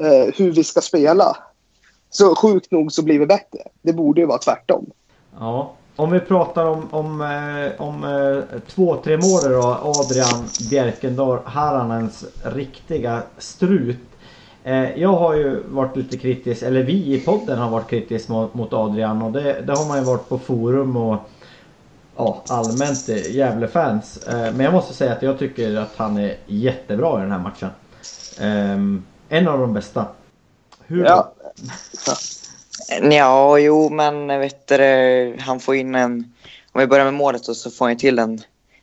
[0.00, 1.36] eh, hur vi ska spela
[2.10, 3.60] så sjukt nog så blir vi bättre.
[3.82, 4.90] Det borde ju vara tvärtom.
[5.38, 5.74] Ja.
[5.96, 9.78] Om vi pratar om, om, eh, om eh, två, tre månader då.
[9.82, 13.96] Adrian Bjerkendal Haranens riktiga strut.
[14.64, 18.54] Eh, jag har ju varit lite kritisk, eller vi i podden har varit kritiska mot,
[18.54, 21.16] mot Adrian och det, det, har man ju varit på forum och
[22.16, 24.18] ja, allmänt Gävle-fans.
[24.26, 27.68] Men jag måste säga att jag tycker att han är jättebra i den här matchen.
[29.28, 30.06] En av de bästa.
[30.86, 31.32] Hur ja.
[33.02, 36.32] Ja, jo, men vet du, han får in en...
[36.72, 38.36] Om vi börjar med målet så får han till en...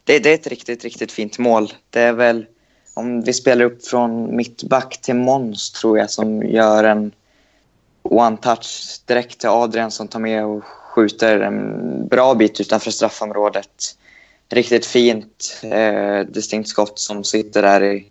[0.03, 1.73] Det, det, är ett riktigt, riktigt fint mål.
[1.89, 2.45] Det är väl
[2.93, 7.11] om vi spelar upp från mittback till Måns tror jag som gör en
[8.03, 13.97] one-touch direkt till Adrian som tar med och skjuter en bra bit utanför straffområdet.
[14.49, 18.07] Riktigt fint, eh, distinkt skott som sitter där i,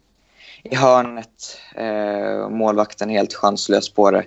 [0.63, 1.59] i hörnet.
[1.75, 4.25] Eh, målvakten helt chanslös på det.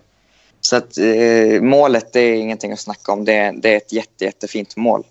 [0.62, 3.26] Så att, eh, målet det är ingenting att snacka om.
[3.26, 5.06] Det, det är ett jätte, jättefint mål.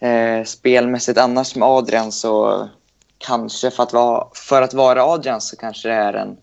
[0.00, 2.68] Eh, spelmässigt annars med Adrian så
[3.26, 6.36] kanske för att vara, för att vara Adrian så kanske det är en,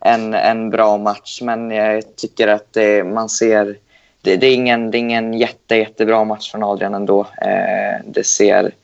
[0.00, 1.40] en, en bra match.
[1.42, 3.78] Men jag tycker att det, man ser...
[4.22, 7.20] Det, det, är ingen, det är ingen jätte, jättebra match från Adrian ändå.
[7.20, 8.74] Eh, det, ser,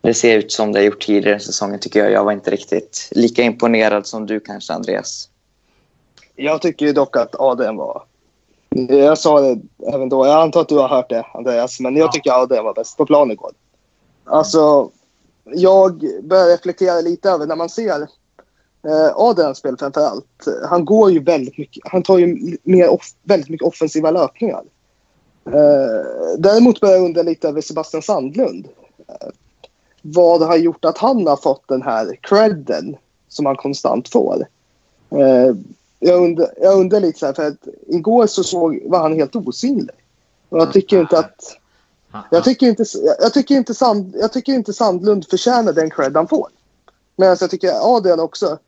[0.00, 2.12] det ser ut som det har gjort tidigare i säsongen tycker jag.
[2.12, 5.28] Jag var inte riktigt lika imponerad som du kanske, Andreas.
[6.36, 8.02] Jag tycker dock att Adrian var...
[8.88, 9.60] Jag sa det
[9.92, 10.26] även då.
[10.26, 11.80] Jag antar att du har hört det, Andreas.
[11.80, 13.52] Men jag tycker att Adrian var bäst på plan igår.
[14.24, 14.90] Alltså,
[15.54, 18.00] jag börjar reflektera lite över när man ser
[18.88, 20.48] eh, Adrians spel framför allt.
[20.68, 21.82] Han går ju väldigt mycket.
[21.86, 24.62] Han tar ju mer off, väldigt mycket offensiva löpningar.
[25.46, 28.68] Eh, däremot börjar jag undra lite över Sebastian Sandlund.
[29.08, 29.28] Eh,
[30.02, 32.96] vad har gjort att han har fått den här credden
[33.28, 34.46] som han konstant får?
[35.10, 35.54] Eh,
[35.98, 39.36] jag, undrar, jag undrar lite så här, för att igår så såg, var han helt
[39.36, 39.96] osynlig.
[40.48, 41.56] Och jag tycker inte att
[42.30, 42.84] jag tycker inte,
[43.20, 46.48] jag tycker inte, Sand, jag tycker inte Sandlund förtjänar den cred han får.
[47.16, 48.58] Medan jag tycker Adrian också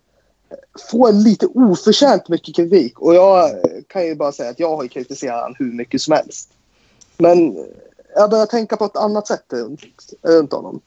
[0.90, 2.98] får lite oförtjänt mycket kritik.
[2.98, 3.50] Och jag
[3.86, 6.50] kan ju bara säga att jag har kritiserat honom hur mycket som helst.
[7.18, 7.66] Men
[8.14, 9.80] jag börjar tänka på ett annat sätt runt,
[10.22, 10.80] runt honom.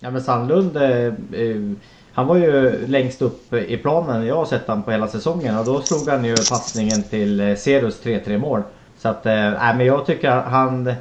[0.00, 1.06] Ja men Sandlund, eh,
[1.40, 1.72] eh,
[2.12, 4.26] han var ju längst upp i planen.
[4.26, 7.56] Jag har sett honom på hela säsongen och då slog han ju passningen till eh,
[7.56, 8.62] Cerus 3-3 mål.
[8.98, 9.32] Så att, eh,
[9.76, 10.94] men jag tycker han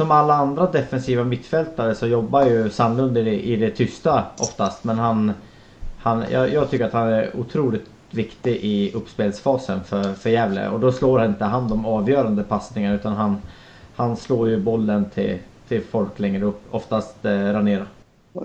[0.00, 4.84] som alla andra defensiva mittfältare så jobbar ju Sandlund i det, i det tysta oftast.
[4.84, 5.32] Men han,
[5.98, 10.68] han, jag, jag, tycker att han är otroligt viktig i uppspelsfasen för, för Gävle.
[10.68, 13.38] Och då slår inte han de avgörande passningarna utan han,
[13.96, 16.60] han slår ju bollen till, till folk längre upp.
[16.70, 17.86] Oftast eh, Ranera.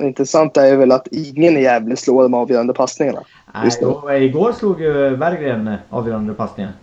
[0.02, 3.22] Intressant är väl att ingen i Gävle slår de avgörande passningarna.
[4.06, 6.74] Nej, igår slog ju Berggren avgörande passningar.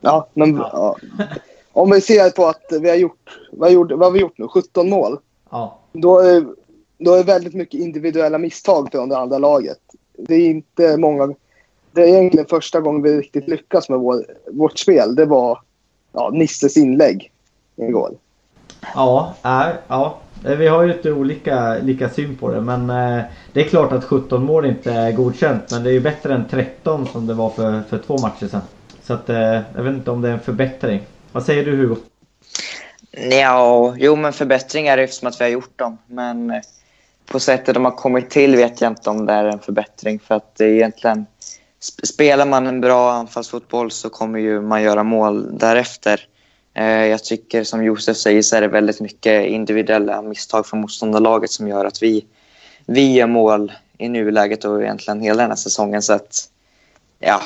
[0.00, 0.96] Ja, men ja.
[1.76, 4.48] om vi ser på att vi har gjort, vad, gjort, vad har vi gjort nu,
[4.48, 5.18] 17 mål.
[5.50, 5.78] Ja.
[5.92, 6.46] Då är,
[6.98, 9.78] då är väldigt mycket individuella misstag från det andra laget.
[10.18, 11.34] Det är inte många...
[11.92, 15.14] Det är egentligen första gången vi riktigt lyckas med vår, vårt spel.
[15.14, 15.60] Det var
[16.12, 17.32] ja, Nisses inlägg
[17.76, 18.10] igår.
[18.94, 20.18] Ja, äh, ja,
[20.58, 24.04] vi har ju lite olika lika syn på det men eh, det är klart att
[24.04, 27.50] 17 mål inte är godkänt men det är ju bättre än 13 som det var
[27.50, 28.60] för, för två matcher sedan.
[29.02, 31.00] Så att eh, jag vet inte om det är en förbättring.
[31.36, 31.96] Vad säger du Hugo?
[33.30, 35.98] Ja, jo men förbättringar eftersom att vi har gjort dem.
[36.06, 36.60] Men eh,
[37.26, 40.18] på sättet de har kommit till vet jag inte om det är en förbättring.
[40.20, 41.26] För att egentligen,
[42.02, 46.20] spelar man en bra anfallsfotboll så kommer ju man göra mål därefter.
[46.74, 51.50] Eh, jag tycker som Josef säger så är det väldigt mycket individuella misstag från motståndarlaget
[51.50, 52.26] som gör att vi,
[52.86, 56.02] vi gör mål i nuläget och egentligen hela den här säsongen.
[56.02, 56.48] Så att,
[57.18, 57.42] ja,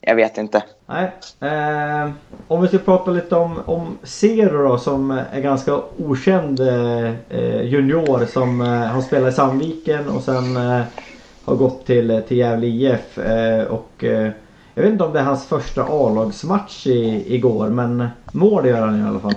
[0.00, 0.62] jag vet inte.
[0.86, 1.12] Nej.
[1.40, 2.10] Eh,
[2.48, 8.26] om vi ska prata lite om, om Zero då som är ganska okänd eh, junior
[8.26, 10.82] som eh, har spelat i Sandviken och sen eh,
[11.44, 13.18] har gått till, till Gävle IF.
[13.18, 14.30] Eh, och, eh,
[14.74, 19.08] jag vet inte om det är hans första A-lagsmatch igår men mål gör han i
[19.08, 19.34] alla fall.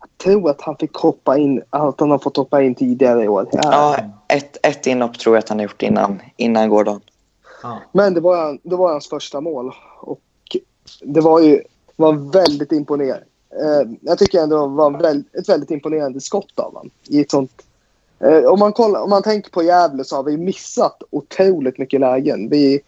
[0.00, 3.28] Jag tror att han fick hoppa in, att han har fått hoppa in tidigare i
[3.28, 3.48] år.
[3.52, 3.96] Ja, ja
[4.36, 7.00] ett, ett inhopp tror jag att han har gjort innan, innan gårdagen.
[7.62, 7.82] Ja.
[7.92, 9.72] Men det var, det var hans första mål.
[10.00, 10.20] Och
[11.02, 11.62] det var ju
[11.96, 13.24] var väldigt imponerande.
[13.50, 16.90] Eh, jag tycker ändå det var väl, ett väldigt imponerande skott av honom.
[17.08, 17.62] I ett sånt,
[18.18, 22.00] eh, om, man kollar, om man tänker på Gävle så har vi missat otroligt mycket
[22.00, 22.48] lägen.
[22.48, 22.80] Vi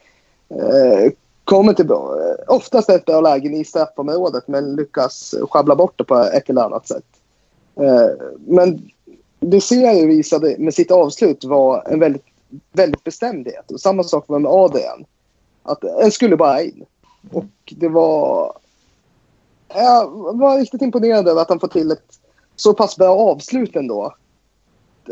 [0.48, 1.12] eh,
[1.44, 1.96] kommer till eh,
[2.46, 6.88] oftast ett bra lägen i straffområdet men lyckas sjabbla bort det på ett eller annat
[6.88, 7.04] sätt.
[7.76, 8.90] Eh, men
[9.40, 12.31] det ser ju visade med sitt avslut var en väldigt
[12.72, 13.70] väldigt bestämdhet.
[13.70, 15.04] Och samma sak var med Adrian.
[15.62, 16.84] Att den skulle bara in.
[17.30, 18.52] Och det var...
[19.74, 22.18] Jag var riktigt imponerad över att han fått till ett
[22.56, 24.14] så pass bra avslut ändå.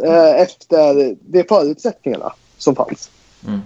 [0.04, 3.10] Eh, efter de förutsättningarna som fanns.
[3.46, 3.60] Mm.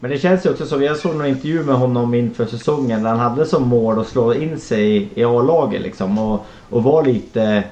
[0.00, 0.82] Men det känns ju också så.
[0.82, 4.34] Jag såg någon intervju med honom inför säsongen där han hade som mål att slå
[4.34, 6.18] in sig i A-laget liksom.
[6.18, 7.64] Och, och var lite...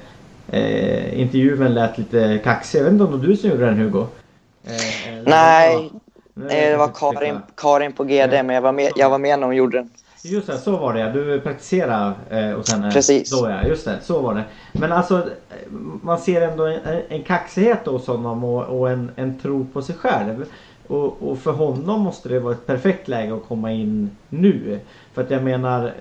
[0.47, 2.79] Eh, intervjun lät lite kaxig.
[2.79, 4.07] Jag vet inte om det var du som gjorde den Hugo?
[4.63, 5.91] Eh, Nej,
[6.33, 9.47] Nej, det var Karin, Karin på GD, men jag var med, jag var med när
[9.47, 9.89] hon gjorde den.
[10.23, 12.91] Just det, så var det Du praktiserade eh, och sen...
[12.91, 13.31] Precis.
[13.31, 14.43] Då ja, just det, så var det.
[14.71, 15.29] Men alltså,
[16.01, 19.95] man ser ändå en, en kaxighet hos honom och, och en, en tro på sig
[19.95, 20.45] själv.
[20.87, 24.79] Och, och, för honom måste det vara ett perfekt läge att komma in nu.
[25.13, 25.93] För att jag menar,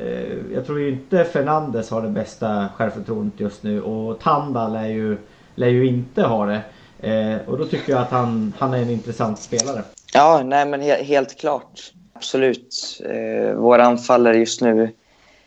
[0.55, 5.17] jag tror ju inte Fernandes har det bästa självförtroendet just nu och Tanda lär ju,
[5.55, 6.61] lär ju inte ha det.
[7.03, 9.83] Eh, och då tycker jag att han, han är en intressant spelare.
[10.15, 11.93] Ja, nej men he helt klart.
[12.13, 13.01] Absolut.
[13.05, 14.91] Eh, våra anfallare just nu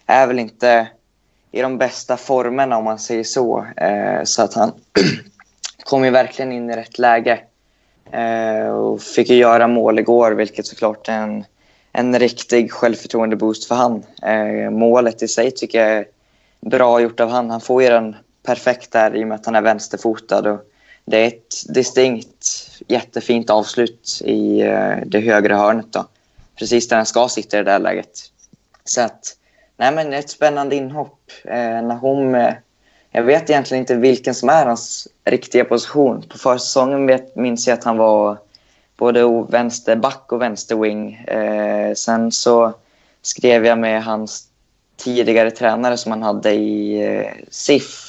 [0.05, 0.87] är väl inte
[1.51, 3.65] i de bästa formerna om man säger så.
[3.77, 4.71] Eh, så att han,
[5.83, 7.39] kom ju verkligen in i rätt läge.
[8.11, 11.45] Eh, och fick ju göra mål igår, vilket såklart är en,
[11.91, 14.03] en riktig självförtroende-boost för han.
[14.21, 16.05] Eh, målet i sig tycker jag är
[16.61, 17.49] bra gjort av han.
[17.49, 20.51] Han får ju den perfekt där i och med att han är vänsterfotad.
[20.51, 20.59] Och
[21.05, 25.93] det är ett distinkt, jättefint avslut i eh, det högra hörnet.
[25.93, 26.05] Då.
[26.55, 28.19] Precis där han ska sitta i det där läget.
[28.83, 29.37] Så att,
[29.77, 31.31] nej men ett spännande inhopp.
[31.43, 32.53] Eh, Nahom, eh,
[33.11, 36.21] jag vet egentligen inte vilken som är hans riktiga position.
[36.29, 38.37] På försäsongen vet, minns jag att han var
[38.97, 41.13] både vänsterback och vänsterwing.
[41.13, 42.73] Eh, sen så
[43.21, 44.47] skrev jag med hans
[44.97, 48.04] tidigare tränare som han hade i eh, SIF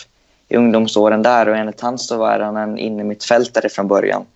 [0.48, 4.26] i ungdomsåren där och enligt han så var han en innermittfältare från början.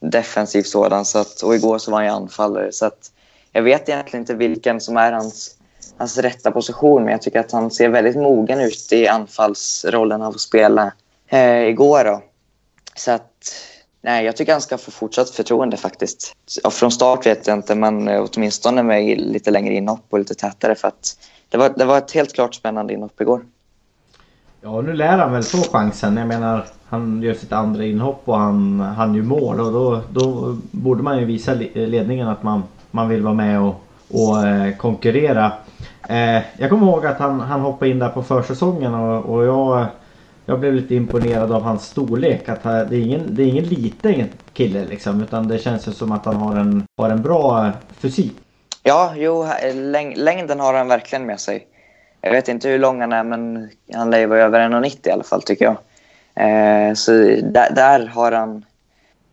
[0.00, 3.10] Defensiv sådan så att, och igår så var han ju anfallare så att
[3.52, 5.56] jag vet egentligen inte vilken som är hans,
[5.96, 10.34] hans rätta position men jag tycker att han ser väldigt mogen ut i anfallsrollen av
[10.34, 10.92] att spela
[11.28, 12.22] eh, igår då.
[12.94, 13.54] Så att
[14.02, 16.36] nej, jag tycker han ska få fortsatt förtroende faktiskt.
[16.64, 20.34] Och från start vet jag inte men eh, åtminstone med lite längre inhopp och lite
[20.34, 21.16] tätare för att
[21.48, 23.44] det var, det var ett helt klart spännande inhopp igår.
[24.62, 26.16] Ja, nu lär han väl få chansen.
[26.16, 30.56] Jag menar, han gör sitt andra inhopp och han, han gör mål och då, då
[30.70, 35.52] borde man ju visa ledningen att man, man vill vara med och, och eh, konkurrera.
[36.08, 39.86] Eh, jag kommer ihåg att han, han hoppade in där på försäsongen och, och jag,
[40.46, 42.48] jag blev lite imponerad av hans storlek.
[42.48, 46.24] Att det, är ingen, det är ingen liten kille liksom utan det känns som att
[46.24, 48.36] han har en, har en bra eh, fysik.
[48.82, 51.66] Ja, jo, läng längden har han verkligen med sig.
[52.20, 55.10] Jag vet inte hur lång han är, men han lär ju vara över 1,90 i
[55.10, 55.76] alla fall tycker jag.
[56.34, 58.64] Eh, så där, där, har han...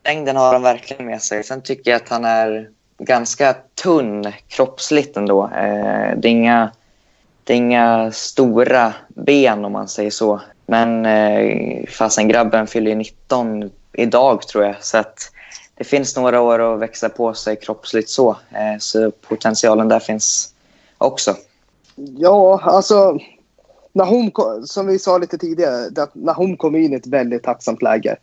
[0.03, 1.43] Längden har han verkligen med sig.
[1.43, 5.43] Sen tycker jag att han är ganska tunn kroppsligt ändå.
[5.43, 6.71] Eh, det, är inga,
[7.43, 10.41] det är inga stora ben om man säger så.
[10.65, 14.75] Men eh, fasen grabben fyller ju 19 idag tror jag.
[14.83, 15.31] Så att
[15.75, 18.29] det finns några år att växa på sig kroppsligt så.
[18.29, 20.53] Eh, så potentialen där finns
[20.97, 21.35] också.
[21.97, 23.19] Ja, alltså
[23.93, 24.31] Nahum,
[24.65, 28.17] som vi sa lite tidigare, Nahum kom in i ett väldigt tacksamt läge.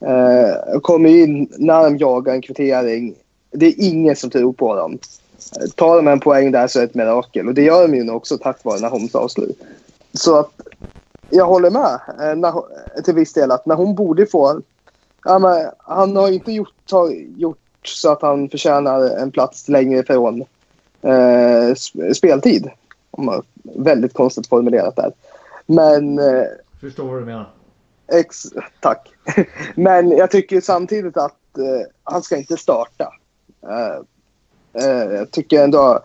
[0.00, 3.14] Eh, kommer in när de jagar en kvittering.
[3.50, 4.98] Det är ingen som tror på dem.
[5.74, 7.48] Tar de en poäng där så är det ett mirakel.
[7.48, 9.62] Och det gör de ju nu också tack vare Nahoms avslut.
[10.12, 10.50] Så att
[11.30, 14.60] jag håller med eh, till viss del att Nahum borde få...
[15.24, 19.98] Ja, men, han har inte gjort, har gjort så att han förtjänar en plats längre
[19.98, 20.44] ifrån
[21.02, 21.74] eh,
[22.14, 22.70] speltid.
[23.62, 25.12] Väldigt konstigt formulerat där.
[25.66, 26.18] Men...
[26.18, 26.44] Eh,
[26.80, 27.52] Förstår vad du menar.
[28.12, 28.44] Ex,
[28.80, 29.14] tack.
[29.74, 33.12] Men jag tycker samtidigt att eh, han ska inte starta.
[33.68, 33.96] Eh,
[34.84, 36.00] eh, jag tycker ändå...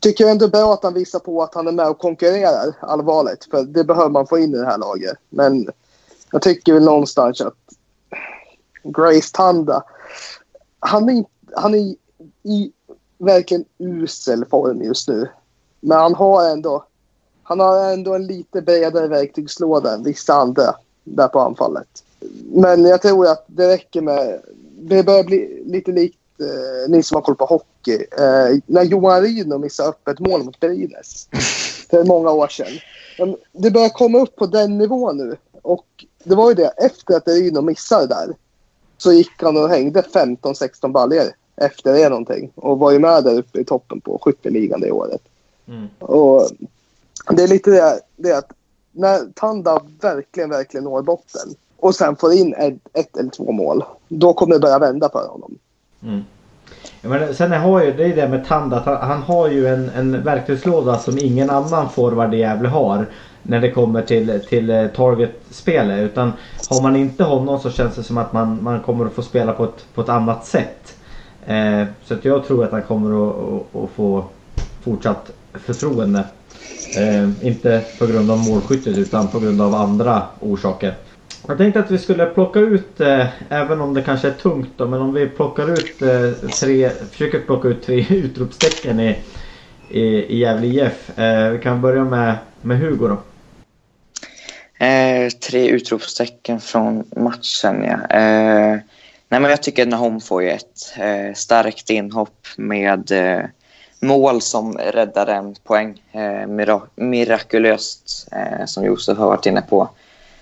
[0.00, 3.44] Tycker ändå bra att han visar på att han är med och konkurrerar allvarligt.
[3.50, 5.16] För det behöver man få in i det här laget.
[5.28, 5.68] Men
[6.32, 7.54] jag tycker väl någonstans att
[8.82, 9.84] Grace Tanda,
[10.80, 11.94] han är, han är
[12.42, 12.72] i
[13.18, 15.28] verkligen usel form just nu.
[15.86, 16.84] Men han har ändå,
[17.42, 22.04] han har ändå en lite bredare verktygslåda än vissa andra där på anfallet.
[22.52, 24.40] Men jag tror att det räcker med...
[24.78, 28.06] Det börjar bli lite likt eh, ni som har koll på hockey.
[28.18, 31.28] Eh, när Johan Ryno missade öppet mål mot Brynäs
[31.90, 33.36] för många år sedan.
[33.52, 35.36] Det börjar komma upp på den nivån nu.
[35.62, 35.86] Och
[36.24, 38.36] det var ju det, efter att Ryno missade där
[38.98, 42.52] så gick han och hängde 15-16 baljor efter det någonting.
[42.54, 45.22] Och var ju med där uppe i toppen på skytteligan det året.
[45.68, 45.88] Mm.
[45.98, 46.48] Och
[47.30, 48.52] det är lite det, det att
[48.92, 53.84] när Tanda verkligen, verkligen når botten och sen får in ett, ett eller två mål,
[54.08, 55.58] då kommer det börja vända för honom.
[56.02, 56.20] Mm.
[57.00, 60.22] Ja, men sen har ju, det är det med Tanda, han, har ju en, en
[60.22, 63.06] verktygslåda som ingen annan forward i Gävle har
[63.42, 66.00] när det kommer till, till eh, target-spelet.
[66.00, 66.32] Utan
[66.70, 69.52] har man inte honom så känns det som att man, man kommer att få spela
[69.52, 70.96] på ett, på ett annat sätt.
[71.46, 74.24] Eh, så jag tror att han kommer att, att, att få
[74.84, 75.30] fortsatt
[75.64, 76.24] förtroende.
[76.96, 80.94] Eh, inte på grund av målskyttet utan på grund av andra orsaker.
[81.48, 84.86] Jag tänkte att vi skulle plocka ut, eh, även om det kanske är tungt då,
[84.86, 89.18] men om vi plockar ut eh, tre, försöker plocka ut tre utropstecken i,
[89.90, 91.18] i, i Gävle IF.
[91.18, 93.18] Eh, vi kan börja med, med Hugo då.
[94.78, 98.16] Eh, tre utropstecken från matchen ja.
[98.16, 98.78] Eh,
[99.28, 103.44] nej men jag tycker att Nahom får ju ett eh, starkt inhopp med eh,
[104.00, 109.88] mål som räddar en poäng eh, mirak mirakulöst, eh, som Josef har varit inne på.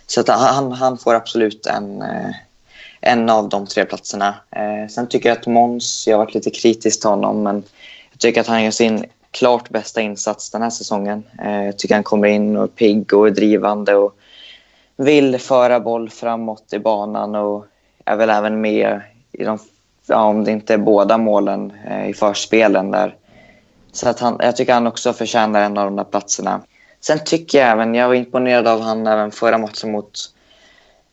[0.07, 2.31] Så att han, han får absolut en, eh,
[3.01, 4.35] en av de tre platserna.
[4.51, 7.63] Eh, sen tycker jag att Måns, jag har varit lite kritisk till honom, men
[8.13, 11.23] jag tycker att han gör sin klart bästa insats den här säsongen.
[11.45, 14.17] Eh, jag tycker han kommer in och är pigg och är drivande och
[14.97, 17.67] vill föra boll framåt i banan och
[18.05, 19.01] är väl även med
[19.33, 19.59] i de,
[20.07, 23.17] ja, om det inte är båda målen eh, i förspelen där.
[23.95, 26.61] Så att han, jag tycker han också förtjänar en av de där platserna.
[27.01, 30.33] Sen tycker jag även, jag var imponerad av han även förra matchen mot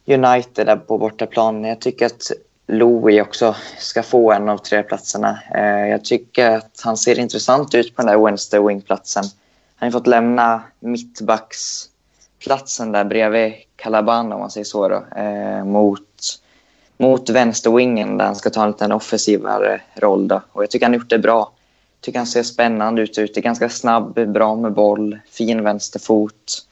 [0.08, 1.64] United där på bortaplan.
[1.64, 2.32] Jag tycker att
[2.68, 5.40] Louis också ska få en av tre platserna.
[5.56, 9.24] Eh, jag tycker att han ser intressant ut på den där Wednesday Wing-platsen.
[9.76, 16.40] Han har fått lämna mittbacksplatsen där bredvid Calabana, om man säger så, då, eh, mot,
[16.98, 20.28] mot vänsterwingen där han ska ta en lite offensivare roll.
[20.28, 20.42] Då.
[20.52, 21.52] Och jag tycker han har gjort det bra.
[22.02, 23.42] Tycker han ser spännande ut ute.
[23.42, 26.66] Ganska snabb, bra med boll, fin vänsterfot.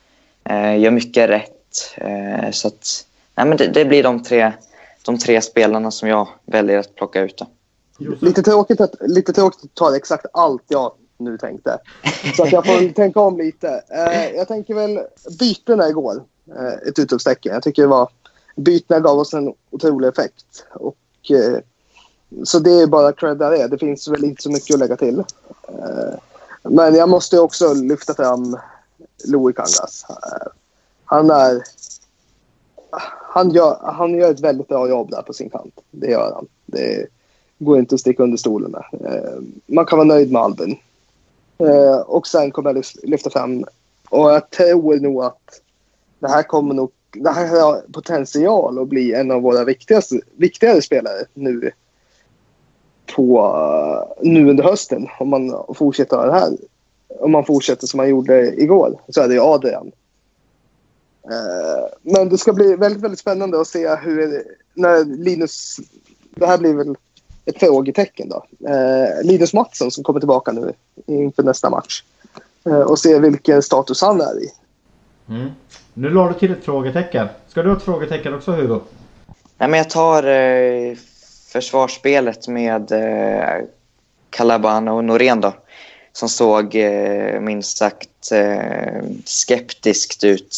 [0.43, 1.95] Eh, gör mycket rätt.
[1.97, 3.05] Eh, så att,
[3.35, 4.53] nej, men det, det blir de tre
[5.09, 7.37] de tre spelarna som jag väljer att plocka ut.
[7.37, 7.47] Då.
[8.19, 11.77] Lite tråkigt, att, lite tråkigt att ta exakt allt jag nu tänkte.
[12.37, 13.83] Så att jag får tänka om lite.
[13.89, 14.99] Eh, jag tänker väl
[15.39, 16.23] bytena igår.
[16.55, 17.53] Eh, ett utropstecken.
[17.53, 18.09] Jag tycker det var
[18.55, 20.65] bytena gav oss en otrolig effekt.
[20.73, 21.59] Och, eh,
[22.43, 23.61] så det är bara cred där det.
[23.61, 23.67] är.
[23.67, 25.19] Det finns väl inte så mycket att lägga till.
[25.67, 26.19] Eh,
[26.63, 28.57] men jag måste också lyfta fram
[29.25, 30.05] Louis Kangas.
[30.09, 30.47] Eh,
[31.05, 31.63] han är
[33.31, 35.79] han gör, han gör ett väldigt bra jobb där på sin kant.
[35.91, 36.47] Det gör han.
[36.65, 37.07] Det
[37.57, 39.13] går inte att sticka under stolen med.
[39.13, 40.77] Eh, man kan vara nöjd med Albin.
[42.05, 43.65] Och sen kommer jag lyfta fram,
[44.09, 45.61] och jag tror nog att
[46.19, 50.81] det här kommer nog, det här har potential att bli en av våra viktigaste, viktigare
[50.81, 51.71] spelare nu
[53.15, 55.07] på, nu under hösten.
[55.19, 56.57] Om man fortsätter det här.
[57.19, 59.91] Om man fortsätter som man gjorde igår så är det Adrian.
[61.23, 64.43] Eh, men det ska bli väldigt, väldigt spännande att se hur,
[64.73, 65.79] när Linus,
[66.35, 66.95] det här blir väl
[67.45, 68.45] ett frågetecken då.
[68.69, 70.73] Eh, Linus Mattsson som kommer tillbaka nu
[71.05, 72.03] inför nästa match.
[72.65, 74.49] Eh, och se vilken status han är i.
[75.29, 75.49] Mm.
[75.93, 77.27] Nu la du till ett frågetecken.
[77.47, 78.79] Ska du ha ett frågetecken också Hugo?
[79.57, 80.95] Nej, men jag tar eh,
[81.51, 83.65] försvarsspelet med eh,
[84.29, 85.53] Calabano och Norén då.
[86.11, 90.55] Som såg eh, minst sagt eh, skeptiskt ut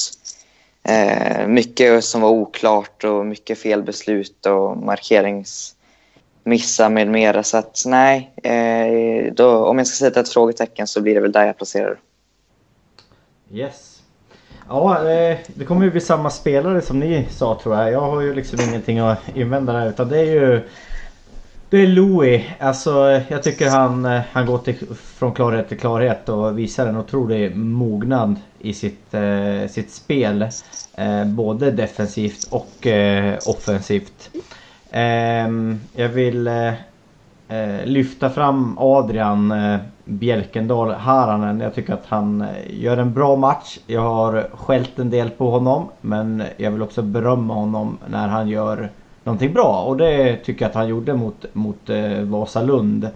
[0.84, 7.44] Eh, mycket som var oklart och mycket felbeslut och markeringsmissar med mera.
[7.44, 11.32] Så att nej, eh, då, om jag ska sätta ett frågetecken så blir det väl
[11.32, 12.00] där jag placerar
[13.54, 13.91] Yes.
[14.74, 17.92] Ja, eh, det kommer ju bli samma spelare som ni sa tror jag.
[17.92, 20.62] Jag har ju liksom ingenting att invända där utan det är ju
[21.70, 22.44] det är Louis.
[22.60, 26.98] Alltså jag tycker han, eh, han går till, från klarhet till klarhet och visar en
[26.98, 30.42] otrolig mognad i sitt, eh, sitt spel.
[30.96, 34.30] Eh, både defensivt och eh, offensivt.
[34.92, 36.74] Ehm, jag vill eh,
[37.48, 39.80] eh, lyfta fram Adrian eh,
[40.12, 41.60] Bjälkendal Haranen.
[41.60, 43.80] Jag tycker att han eh, gör en bra match.
[43.88, 48.48] Jag har skällt en del på honom men jag vill också berömma honom när han
[48.48, 48.90] gör
[49.24, 53.08] någonting bra och det tycker jag att han gjorde mot, mot eh, Vasalund.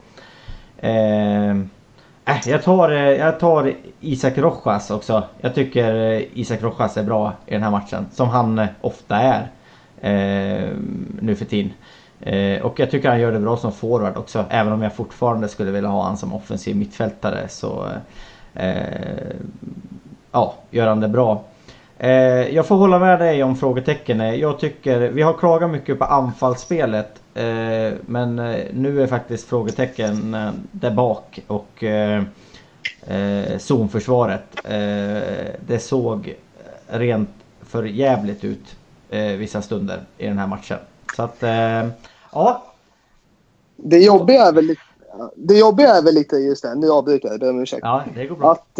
[0.78, 5.24] Eh, äh, jag, tar, eh, jag tar Isak Rojas också.
[5.42, 5.94] Jag tycker
[6.34, 8.06] Isak Rojas är bra i den här matchen.
[8.12, 9.48] Som han ofta är.
[10.02, 10.70] Eh,
[11.20, 11.72] nu för tiden.
[12.22, 14.46] Eh, och jag tycker han gör det bra som forward också.
[14.50, 17.86] Även om jag fortfarande skulle vilja ha han som offensiv mittfältare så...
[18.54, 18.76] Eh,
[20.32, 21.44] ja, gör han det bra.
[21.98, 22.10] Eh,
[22.56, 24.22] jag får hålla med dig om frågetecken.
[24.22, 27.22] Eh, jag tycker, vi har klagat mycket på anfallsspelet.
[27.36, 31.84] Eh, men eh, nu är faktiskt frågetecken eh, där bak och
[33.58, 34.44] zonförsvaret.
[35.68, 36.36] Det såg
[36.88, 37.30] rent
[37.62, 38.76] för jävligt ut
[39.38, 40.78] vissa stunder i den här matchen.
[41.16, 41.44] Så att,
[42.32, 42.64] ja.
[43.76, 44.76] Det jobbiga är väl,
[45.36, 47.82] det jobbiga är väl lite just det, nu avbryter jag, ber om ursäkt.
[47.84, 48.52] Ja, det går bra.
[48.52, 48.80] Att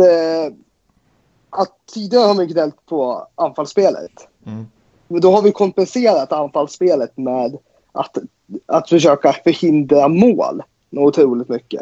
[1.56, 4.28] att tidigare har man gnällt på anfallsspelet.
[4.46, 4.68] Mm.
[5.08, 7.58] Men då har vi kompenserat anfallsspelet med
[7.92, 8.18] att,
[8.66, 11.82] att försöka förhindra mål något otroligt mycket.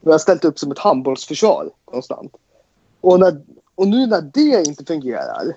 [0.00, 2.32] Vi har ställt upp som ett handbollsförsvar konstant.
[3.00, 3.40] Och, när,
[3.74, 5.56] och nu när det inte fungerar,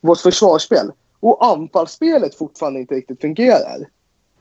[0.00, 3.88] vårt försvarsspel, och anfallsspelet fortfarande inte riktigt fungerar.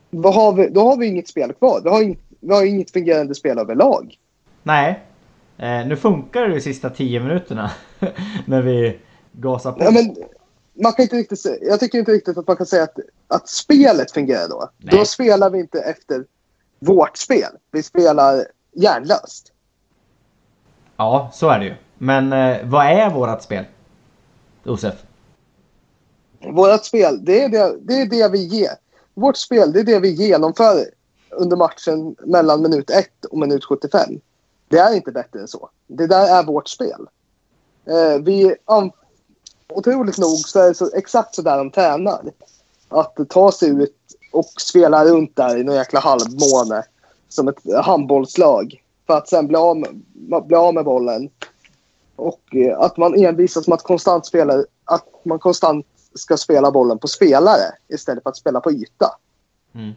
[0.10, 1.82] Vad har vi, då har vi inget spel kvar.
[1.84, 4.18] Vi har, in, vi har inget fungerande spel överlag.
[4.64, 5.04] Nej,
[5.58, 7.72] Eh, nu funkar det de sista 10 minuterna.
[8.46, 9.00] när vi
[9.32, 9.84] gasar på.
[9.84, 10.16] Ja, men,
[10.84, 12.98] man kan inte riktigt jag tycker inte riktigt att man kan säga att,
[13.28, 14.70] att spelet fungerar då.
[14.78, 14.98] Nej.
[14.98, 16.26] Då spelar vi inte efter
[16.80, 17.50] vårt spel.
[17.72, 19.52] Vi spelar hjärnlöst.
[20.98, 21.76] Ja, så är det ju.
[21.98, 23.66] Men eh, vad är vårt spel?
[24.64, 24.96] Josef?
[26.54, 28.72] Vårt spel, det är det, det är det vi ger.
[29.14, 30.86] Vårt spel, det är det vi genomför
[31.32, 34.10] under matchen mellan minut 1 och minut 75.
[34.68, 35.70] Det är inte bättre än så.
[35.88, 37.08] Det där är vårt spel.
[37.86, 38.56] Eh, vi,
[39.70, 42.22] otroligt nog så är det så, exakt så där de tränar.
[42.90, 43.96] Att ta sig ut
[44.32, 46.84] och spela runt där i någon jäkla halvmåne
[47.30, 48.84] som ett handbollslag.
[49.08, 50.02] För att sen bli av med,
[50.46, 51.30] bli av med bollen.
[52.16, 55.86] Och eh, att man envisas med att konstant spela, att man konstant
[56.16, 59.16] ska spela bollen på spelare istället för att spela på yta.
[59.76, 59.94] Mm.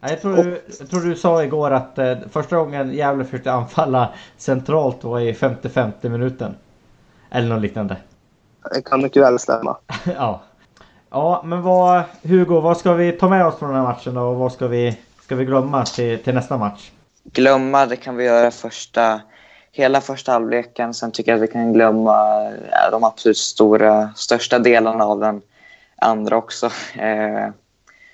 [0.00, 4.14] Jag tror, du, jag tror du sa igår att eh, första gången Gävle försökte anfalla
[4.36, 6.54] centralt var i 50-50 minuten.
[7.30, 7.96] Eller något liknande.
[8.74, 9.76] Det kan mycket väl stämma.
[10.16, 10.42] ja.
[11.10, 14.20] Ja, men vad, Hugo, vad ska vi ta med oss från den här matchen då?
[14.20, 16.90] Och vad ska vi, ska vi glömma till, till nästa match?
[17.24, 19.20] Glömma, det kan vi göra första,
[19.72, 20.94] hela första halvleken.
[20.94, 22.50] Sen tycker jag att vi kan glömma
[22.90, 25.42] de absolut stora, största delarna av den
[26.00, 26.66] andra också.
[26.98, 27.48] Eh,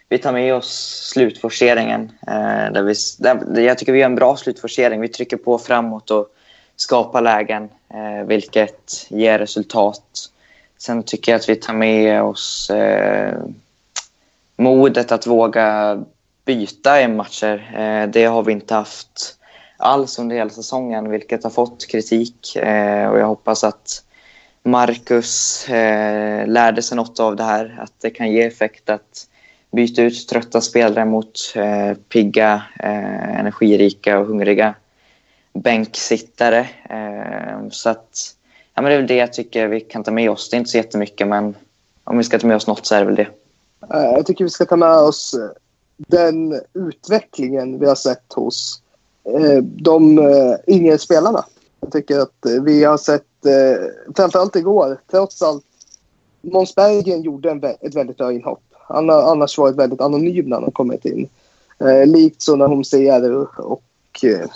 [0.09, 2.13] vi tar med oss slutforceringen.
[2.27, 5.01] Eh, där vi, där, jag tycker vi gör en bra slutforcering.
[5.01, 6.29] Vi trycker på framåt och
[6.77, 10.31] skapar lägen, eh, vilket ger resultat.
[10.79, 13.39] Sen tycker jag att vi tar med oss eh,
[14.57, 15.99] modet att våga
[16.45, 17.75] byta i matcher.
[17.79, 19.37] Eh, det har vi inte haft
[19.77, 22.57] alls under hela säsongen, vilket har fått kritik.
[22.57, 24.03] Eh, och jag hoppas att
[24.67, 29.27] Marcus eh, lärde sig något av det här, att det kan ge effekt att
[29.71, 34.75] byta ut trötta spelare mot eh, pigga, eh, energirika och hungriga
[35.53, 36.69] bänksittare.
[36.91, 38.35] Eh, så att,
[38.75, 40.51] ja, men det är väl det jag tycker vi kan ta med oss.
[40.51, 41.55] Det är inte så jättemycket, men
[42.05, 43.29] om vi ska ta med oss något så är det väl det.
[43.95, 45.51] Eh, jag tycker vi ska ta med oss eh,
[45.97, 48.83] den utvecklingen vi har sett hos
[49.25, 51.45] eh, de eh, yngre spelarna.
[51.81, 55.65] Jag tycker att vi har sett, Eh, framförallt igår, trots allt.
[56.41, 58.63] Måns Berggren gjorde en, ett väldigt bra inhopp.
[58.73, 61.29] Han har annars varit väldigt anonym när han har kommit in.
[61.79, 63.83] Eh, likt så när hon ser och
[64.23, 64.49] eh,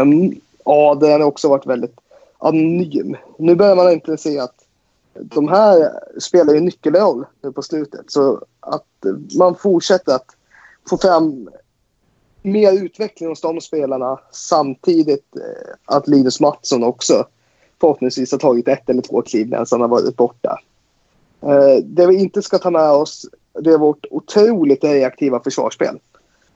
[0.00, 0.34] mm,
[0.64, 1.98] Adrian har också varit väldigt
[2.38, 3.16] anonym.
[3.38, 4.54] Nu börjar man äntligen se att
[5.14, 8.10] de här spelar en nyckelroll nu på slutet.
[8.10, 8.86] Så att
[9.38, 10.36] man fortsätter att
[10.88, 11.48] få fram
[12.42, 17.26] mer utveckling hos de spelarna samtidigt eh, att Linus Mattsson också
[17.80, 20.58] förhoppningsvis har tagit ett eller två kliv medan han har varit borta.
[21.40, 23.26] Eh, det vi inte ska ta med oss
[23.60, 25.98] det är vårt otroligt reaktiva försvarsspel.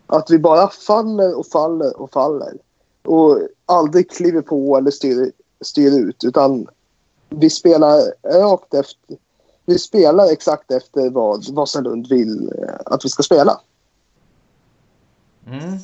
[0.07, 2.53] Att vi bara faller och faller och faller.
[3.03, 6.25] Och aldrig kliver på eller styr, styr ut.
[6.25, 6.67] Utan
[7.29, 8.01] vi spelar
[8.43, 9.17] rakt efter.
[9.65, 13.61] Vi spelar exakt efter vad Vasalund vill eh, att vi ska spela.
[15.47, 15.79] Mm.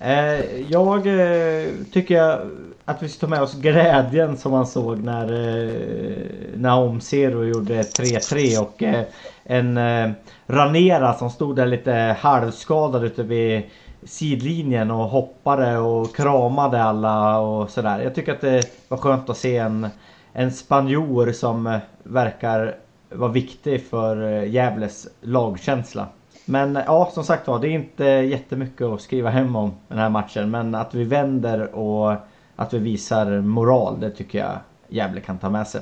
[0.00, 2.40] Eh, jag eh, tycker
[2.84, 7.82] att vi ska ta med oss glädjen som man såg när eh, Naom Zero gjorde
[7.82, 9.04] 3-3 och eh,
[9.44, 10.10] en eh,
[10.46, 13.62] Ranera som stod där lite halvskadad ute vid
[14.04, 18.00] sidlinjen och hoppade och kramade alla och sådär.
[18.00, 19.88] Jag tycker att det var skönt att se en,
[20.32, 22.76] en spanjor som eh, verkar
[23.10, 26.06] vara viktig för eh, Gävles lagkänsla.
[26.48, 30.08] Men ja, som sagt var, det är inte jättemycket att skriva hem om den här
[30.08, 30.50] matchen.
[30.50, 32.14] Men att vi vänder och
[32.56, 35.80] att vi visar moral, det tycker jag Gävle kan ta med sig.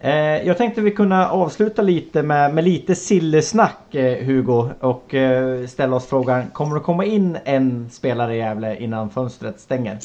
[0.00, 5.66] Eh, jag tänkte vi kunna avsluta lite med, med lite sillesnack eh, Hugo och eh,
[5.66, 9.98] ställa oss frågan Kommer det komma in en spelare i Gävle innan fönstret stänger?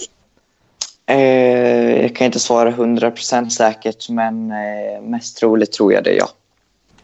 [2.01, 4.53] jag kan inte svara 100% säkert men
[5.01, 6.25] mest troligt tror jag det ja.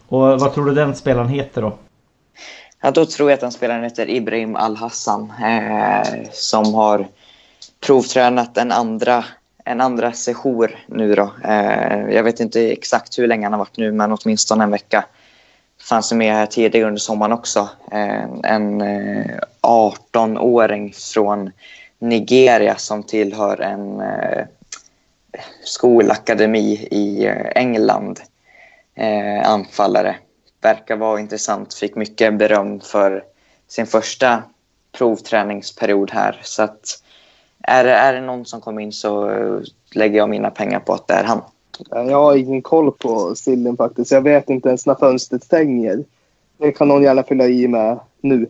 [0.08, 1.72] Och vad tror du den spelaren heter då?
[2.82, 7.08] Ja, då tror jag att den spelaren heter Ibrahim Al-Hassan eh, som har
[7.80, 9.24] provtränat en andra,
[9.64, 11.32] en andra sejour nu då.
[11.44, 15.04] Eh, jag vet inte exakt hur länge han har varit nu men åtminstone en vecka.
[15.88, 17.68] Fanns med här tidigare under sommaren också.
[17.92, 21.50] Eh, en eh, 18-åring från
[21.98, 24.44] Nigeria som tillhör en eh,
[25.64, 28.20] skolakademi i eh, England.
[28.94, 30.16] Eh, anfallare
[30.60, 31.74] verkar vara intressant.
[31.74, 33.24] Fick mycket beröm för
[33.68, 34.42] sin första
[34.92, 36.40] provträningsperiod här.
[36.42, 37.02] Så att
[37.62, 39.32] är, är det någon som kommer in så
[39.92, 41.42] lägger jag mina pengar på att det är han.
[41.88, 44.10] Jag har ingen koll på Sillen faktiskt.
[44.10, 46.04] Jag vet inte ens när fönstret stänger.
[46.56, 48.46] Det kan någon gärna fylla i med nu.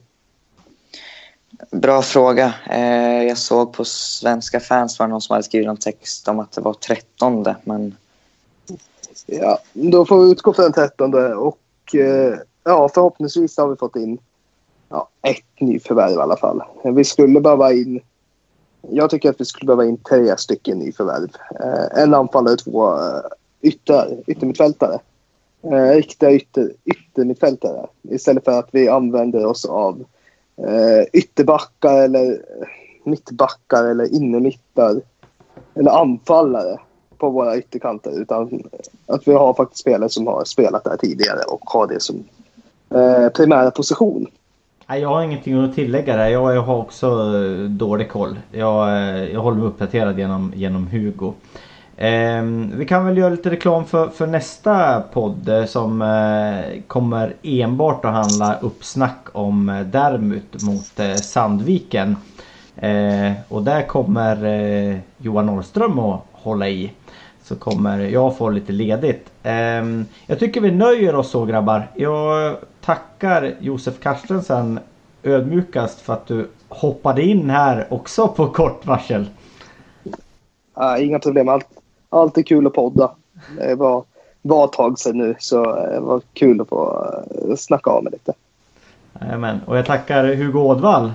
[1.70, 2.54] Bra fråga.
[2.70, 6.40] Eh, jag såg på Svenska fans var det någon som hade skrivit en text om
[6.40, 7.96] att det var 13 men...
[9.26, 11.58] Ja, då får vi utgå från den 13 och
[11.94, 14.18] Eh, ja, förhoppningsvis har vi fått in
[14.88, 16.62] ja, ett nyförvärv i alla fall.
[16.84, 18.00] Vi skulle behöva in...
[18.90, 21.28] Jag tycker att vi skulle behöva in tre stycken nyförvärv.
[21.60, 23.20] Eh, en anfallare och två eh,
[23.62, 24.98] ytter, yttermittfältare.
[25.62, 27.86] Eh, riktiga ytter, yttermittfältare.
[28.02, 30.04] Istället för att vi använder oss av
[30.56, 32.42] eh, ytterbackar eller
[33.04, 35.00] mittbackar eller innermittar.
[35.74, 36.78] Eller anfallare
[37.20, 38.62] på våra ytterkanter utan
[39.06, 42.24] att vi har faktiskt spelare som har spelat där tidigare och har det som
[42.94, 44.26] eh, primära position.
[44.86, 46.28] Jag har ingenting att tillägga där.
[46.28, 48.38] Jag, jag har också eh, dålig koll.
[48.52, 51.32] Jag, eh, jag håller mig uppdaterad genom, genom Hugo.
[51.96, 52.42] Eh,
[52.74, 58.04] vi kan väl göra lite reklam för, för nästa podd eh, som eh, kommer enbart
[58.04, 62.16] att handla uppsnack om eh, Dermut mot eh, Sandviken.
[62.76, 66.92] Eh, och där kommer eh, Johan Norrström att hålla i.
[67.42, 69.30] Så kommer jag få lite ledigt.
[69.42, 69.52] Eh,
[70.26, 71.90] jag tycker vi nöjer oss så grabbar.
[71.94, 74.80] Jag tackar Josef Carstensen
[75.22, 79.26] ödmjukast för att du hoppade in här också på kort varsel.
[80.80, 81.48] Uh, inga problem.
[81.48, 81.66] Allt,
[82.08, 83.10] alltid kul att podda.
[83.58, 84.04] Det var,
[84.42, 87.12] var ett tag sedan nu så det var kul att få
[87.48, 88.32] uh, snacka av mig lite.
[89.20, 89.60] Jajamän.
[89.66, 91.12] Och jag tackar Hugo Ådvall.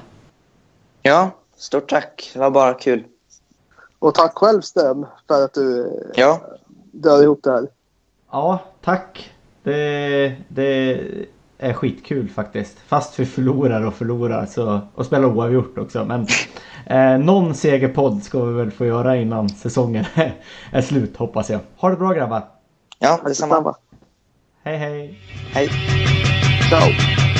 [1.01, 2.31] Ja, stort tack.
[2.33, 3.03] Det var bara kul.
[3.99, 6.41] Och tack själv Stem för att du ja.
[6.91, 7.67] drar ihop det här.
[8.31, 9.31] Ja, tack.
[9.63, 11.01] Det, det
[11.57, 12.77] är skitkul faktiskt.
[12.87, 16.05] Fast vi förlorar och förlorar så, och spelar oavgjort också.
[16.05, 16.27] Men
[16.85, 20.05] eh, någon segerpodd ska vi väl få göra innan säsongen
[20.71, 21.59] är slut hoppas jag.
[21.77, 22.41] Ha det bra grabbar.
[22.99, 23.75] Ja, detsamma.
[24.63, 25.19] Hej hej.
[25.53, 25.69] Hej.
[26.69, 27.34] Ciao.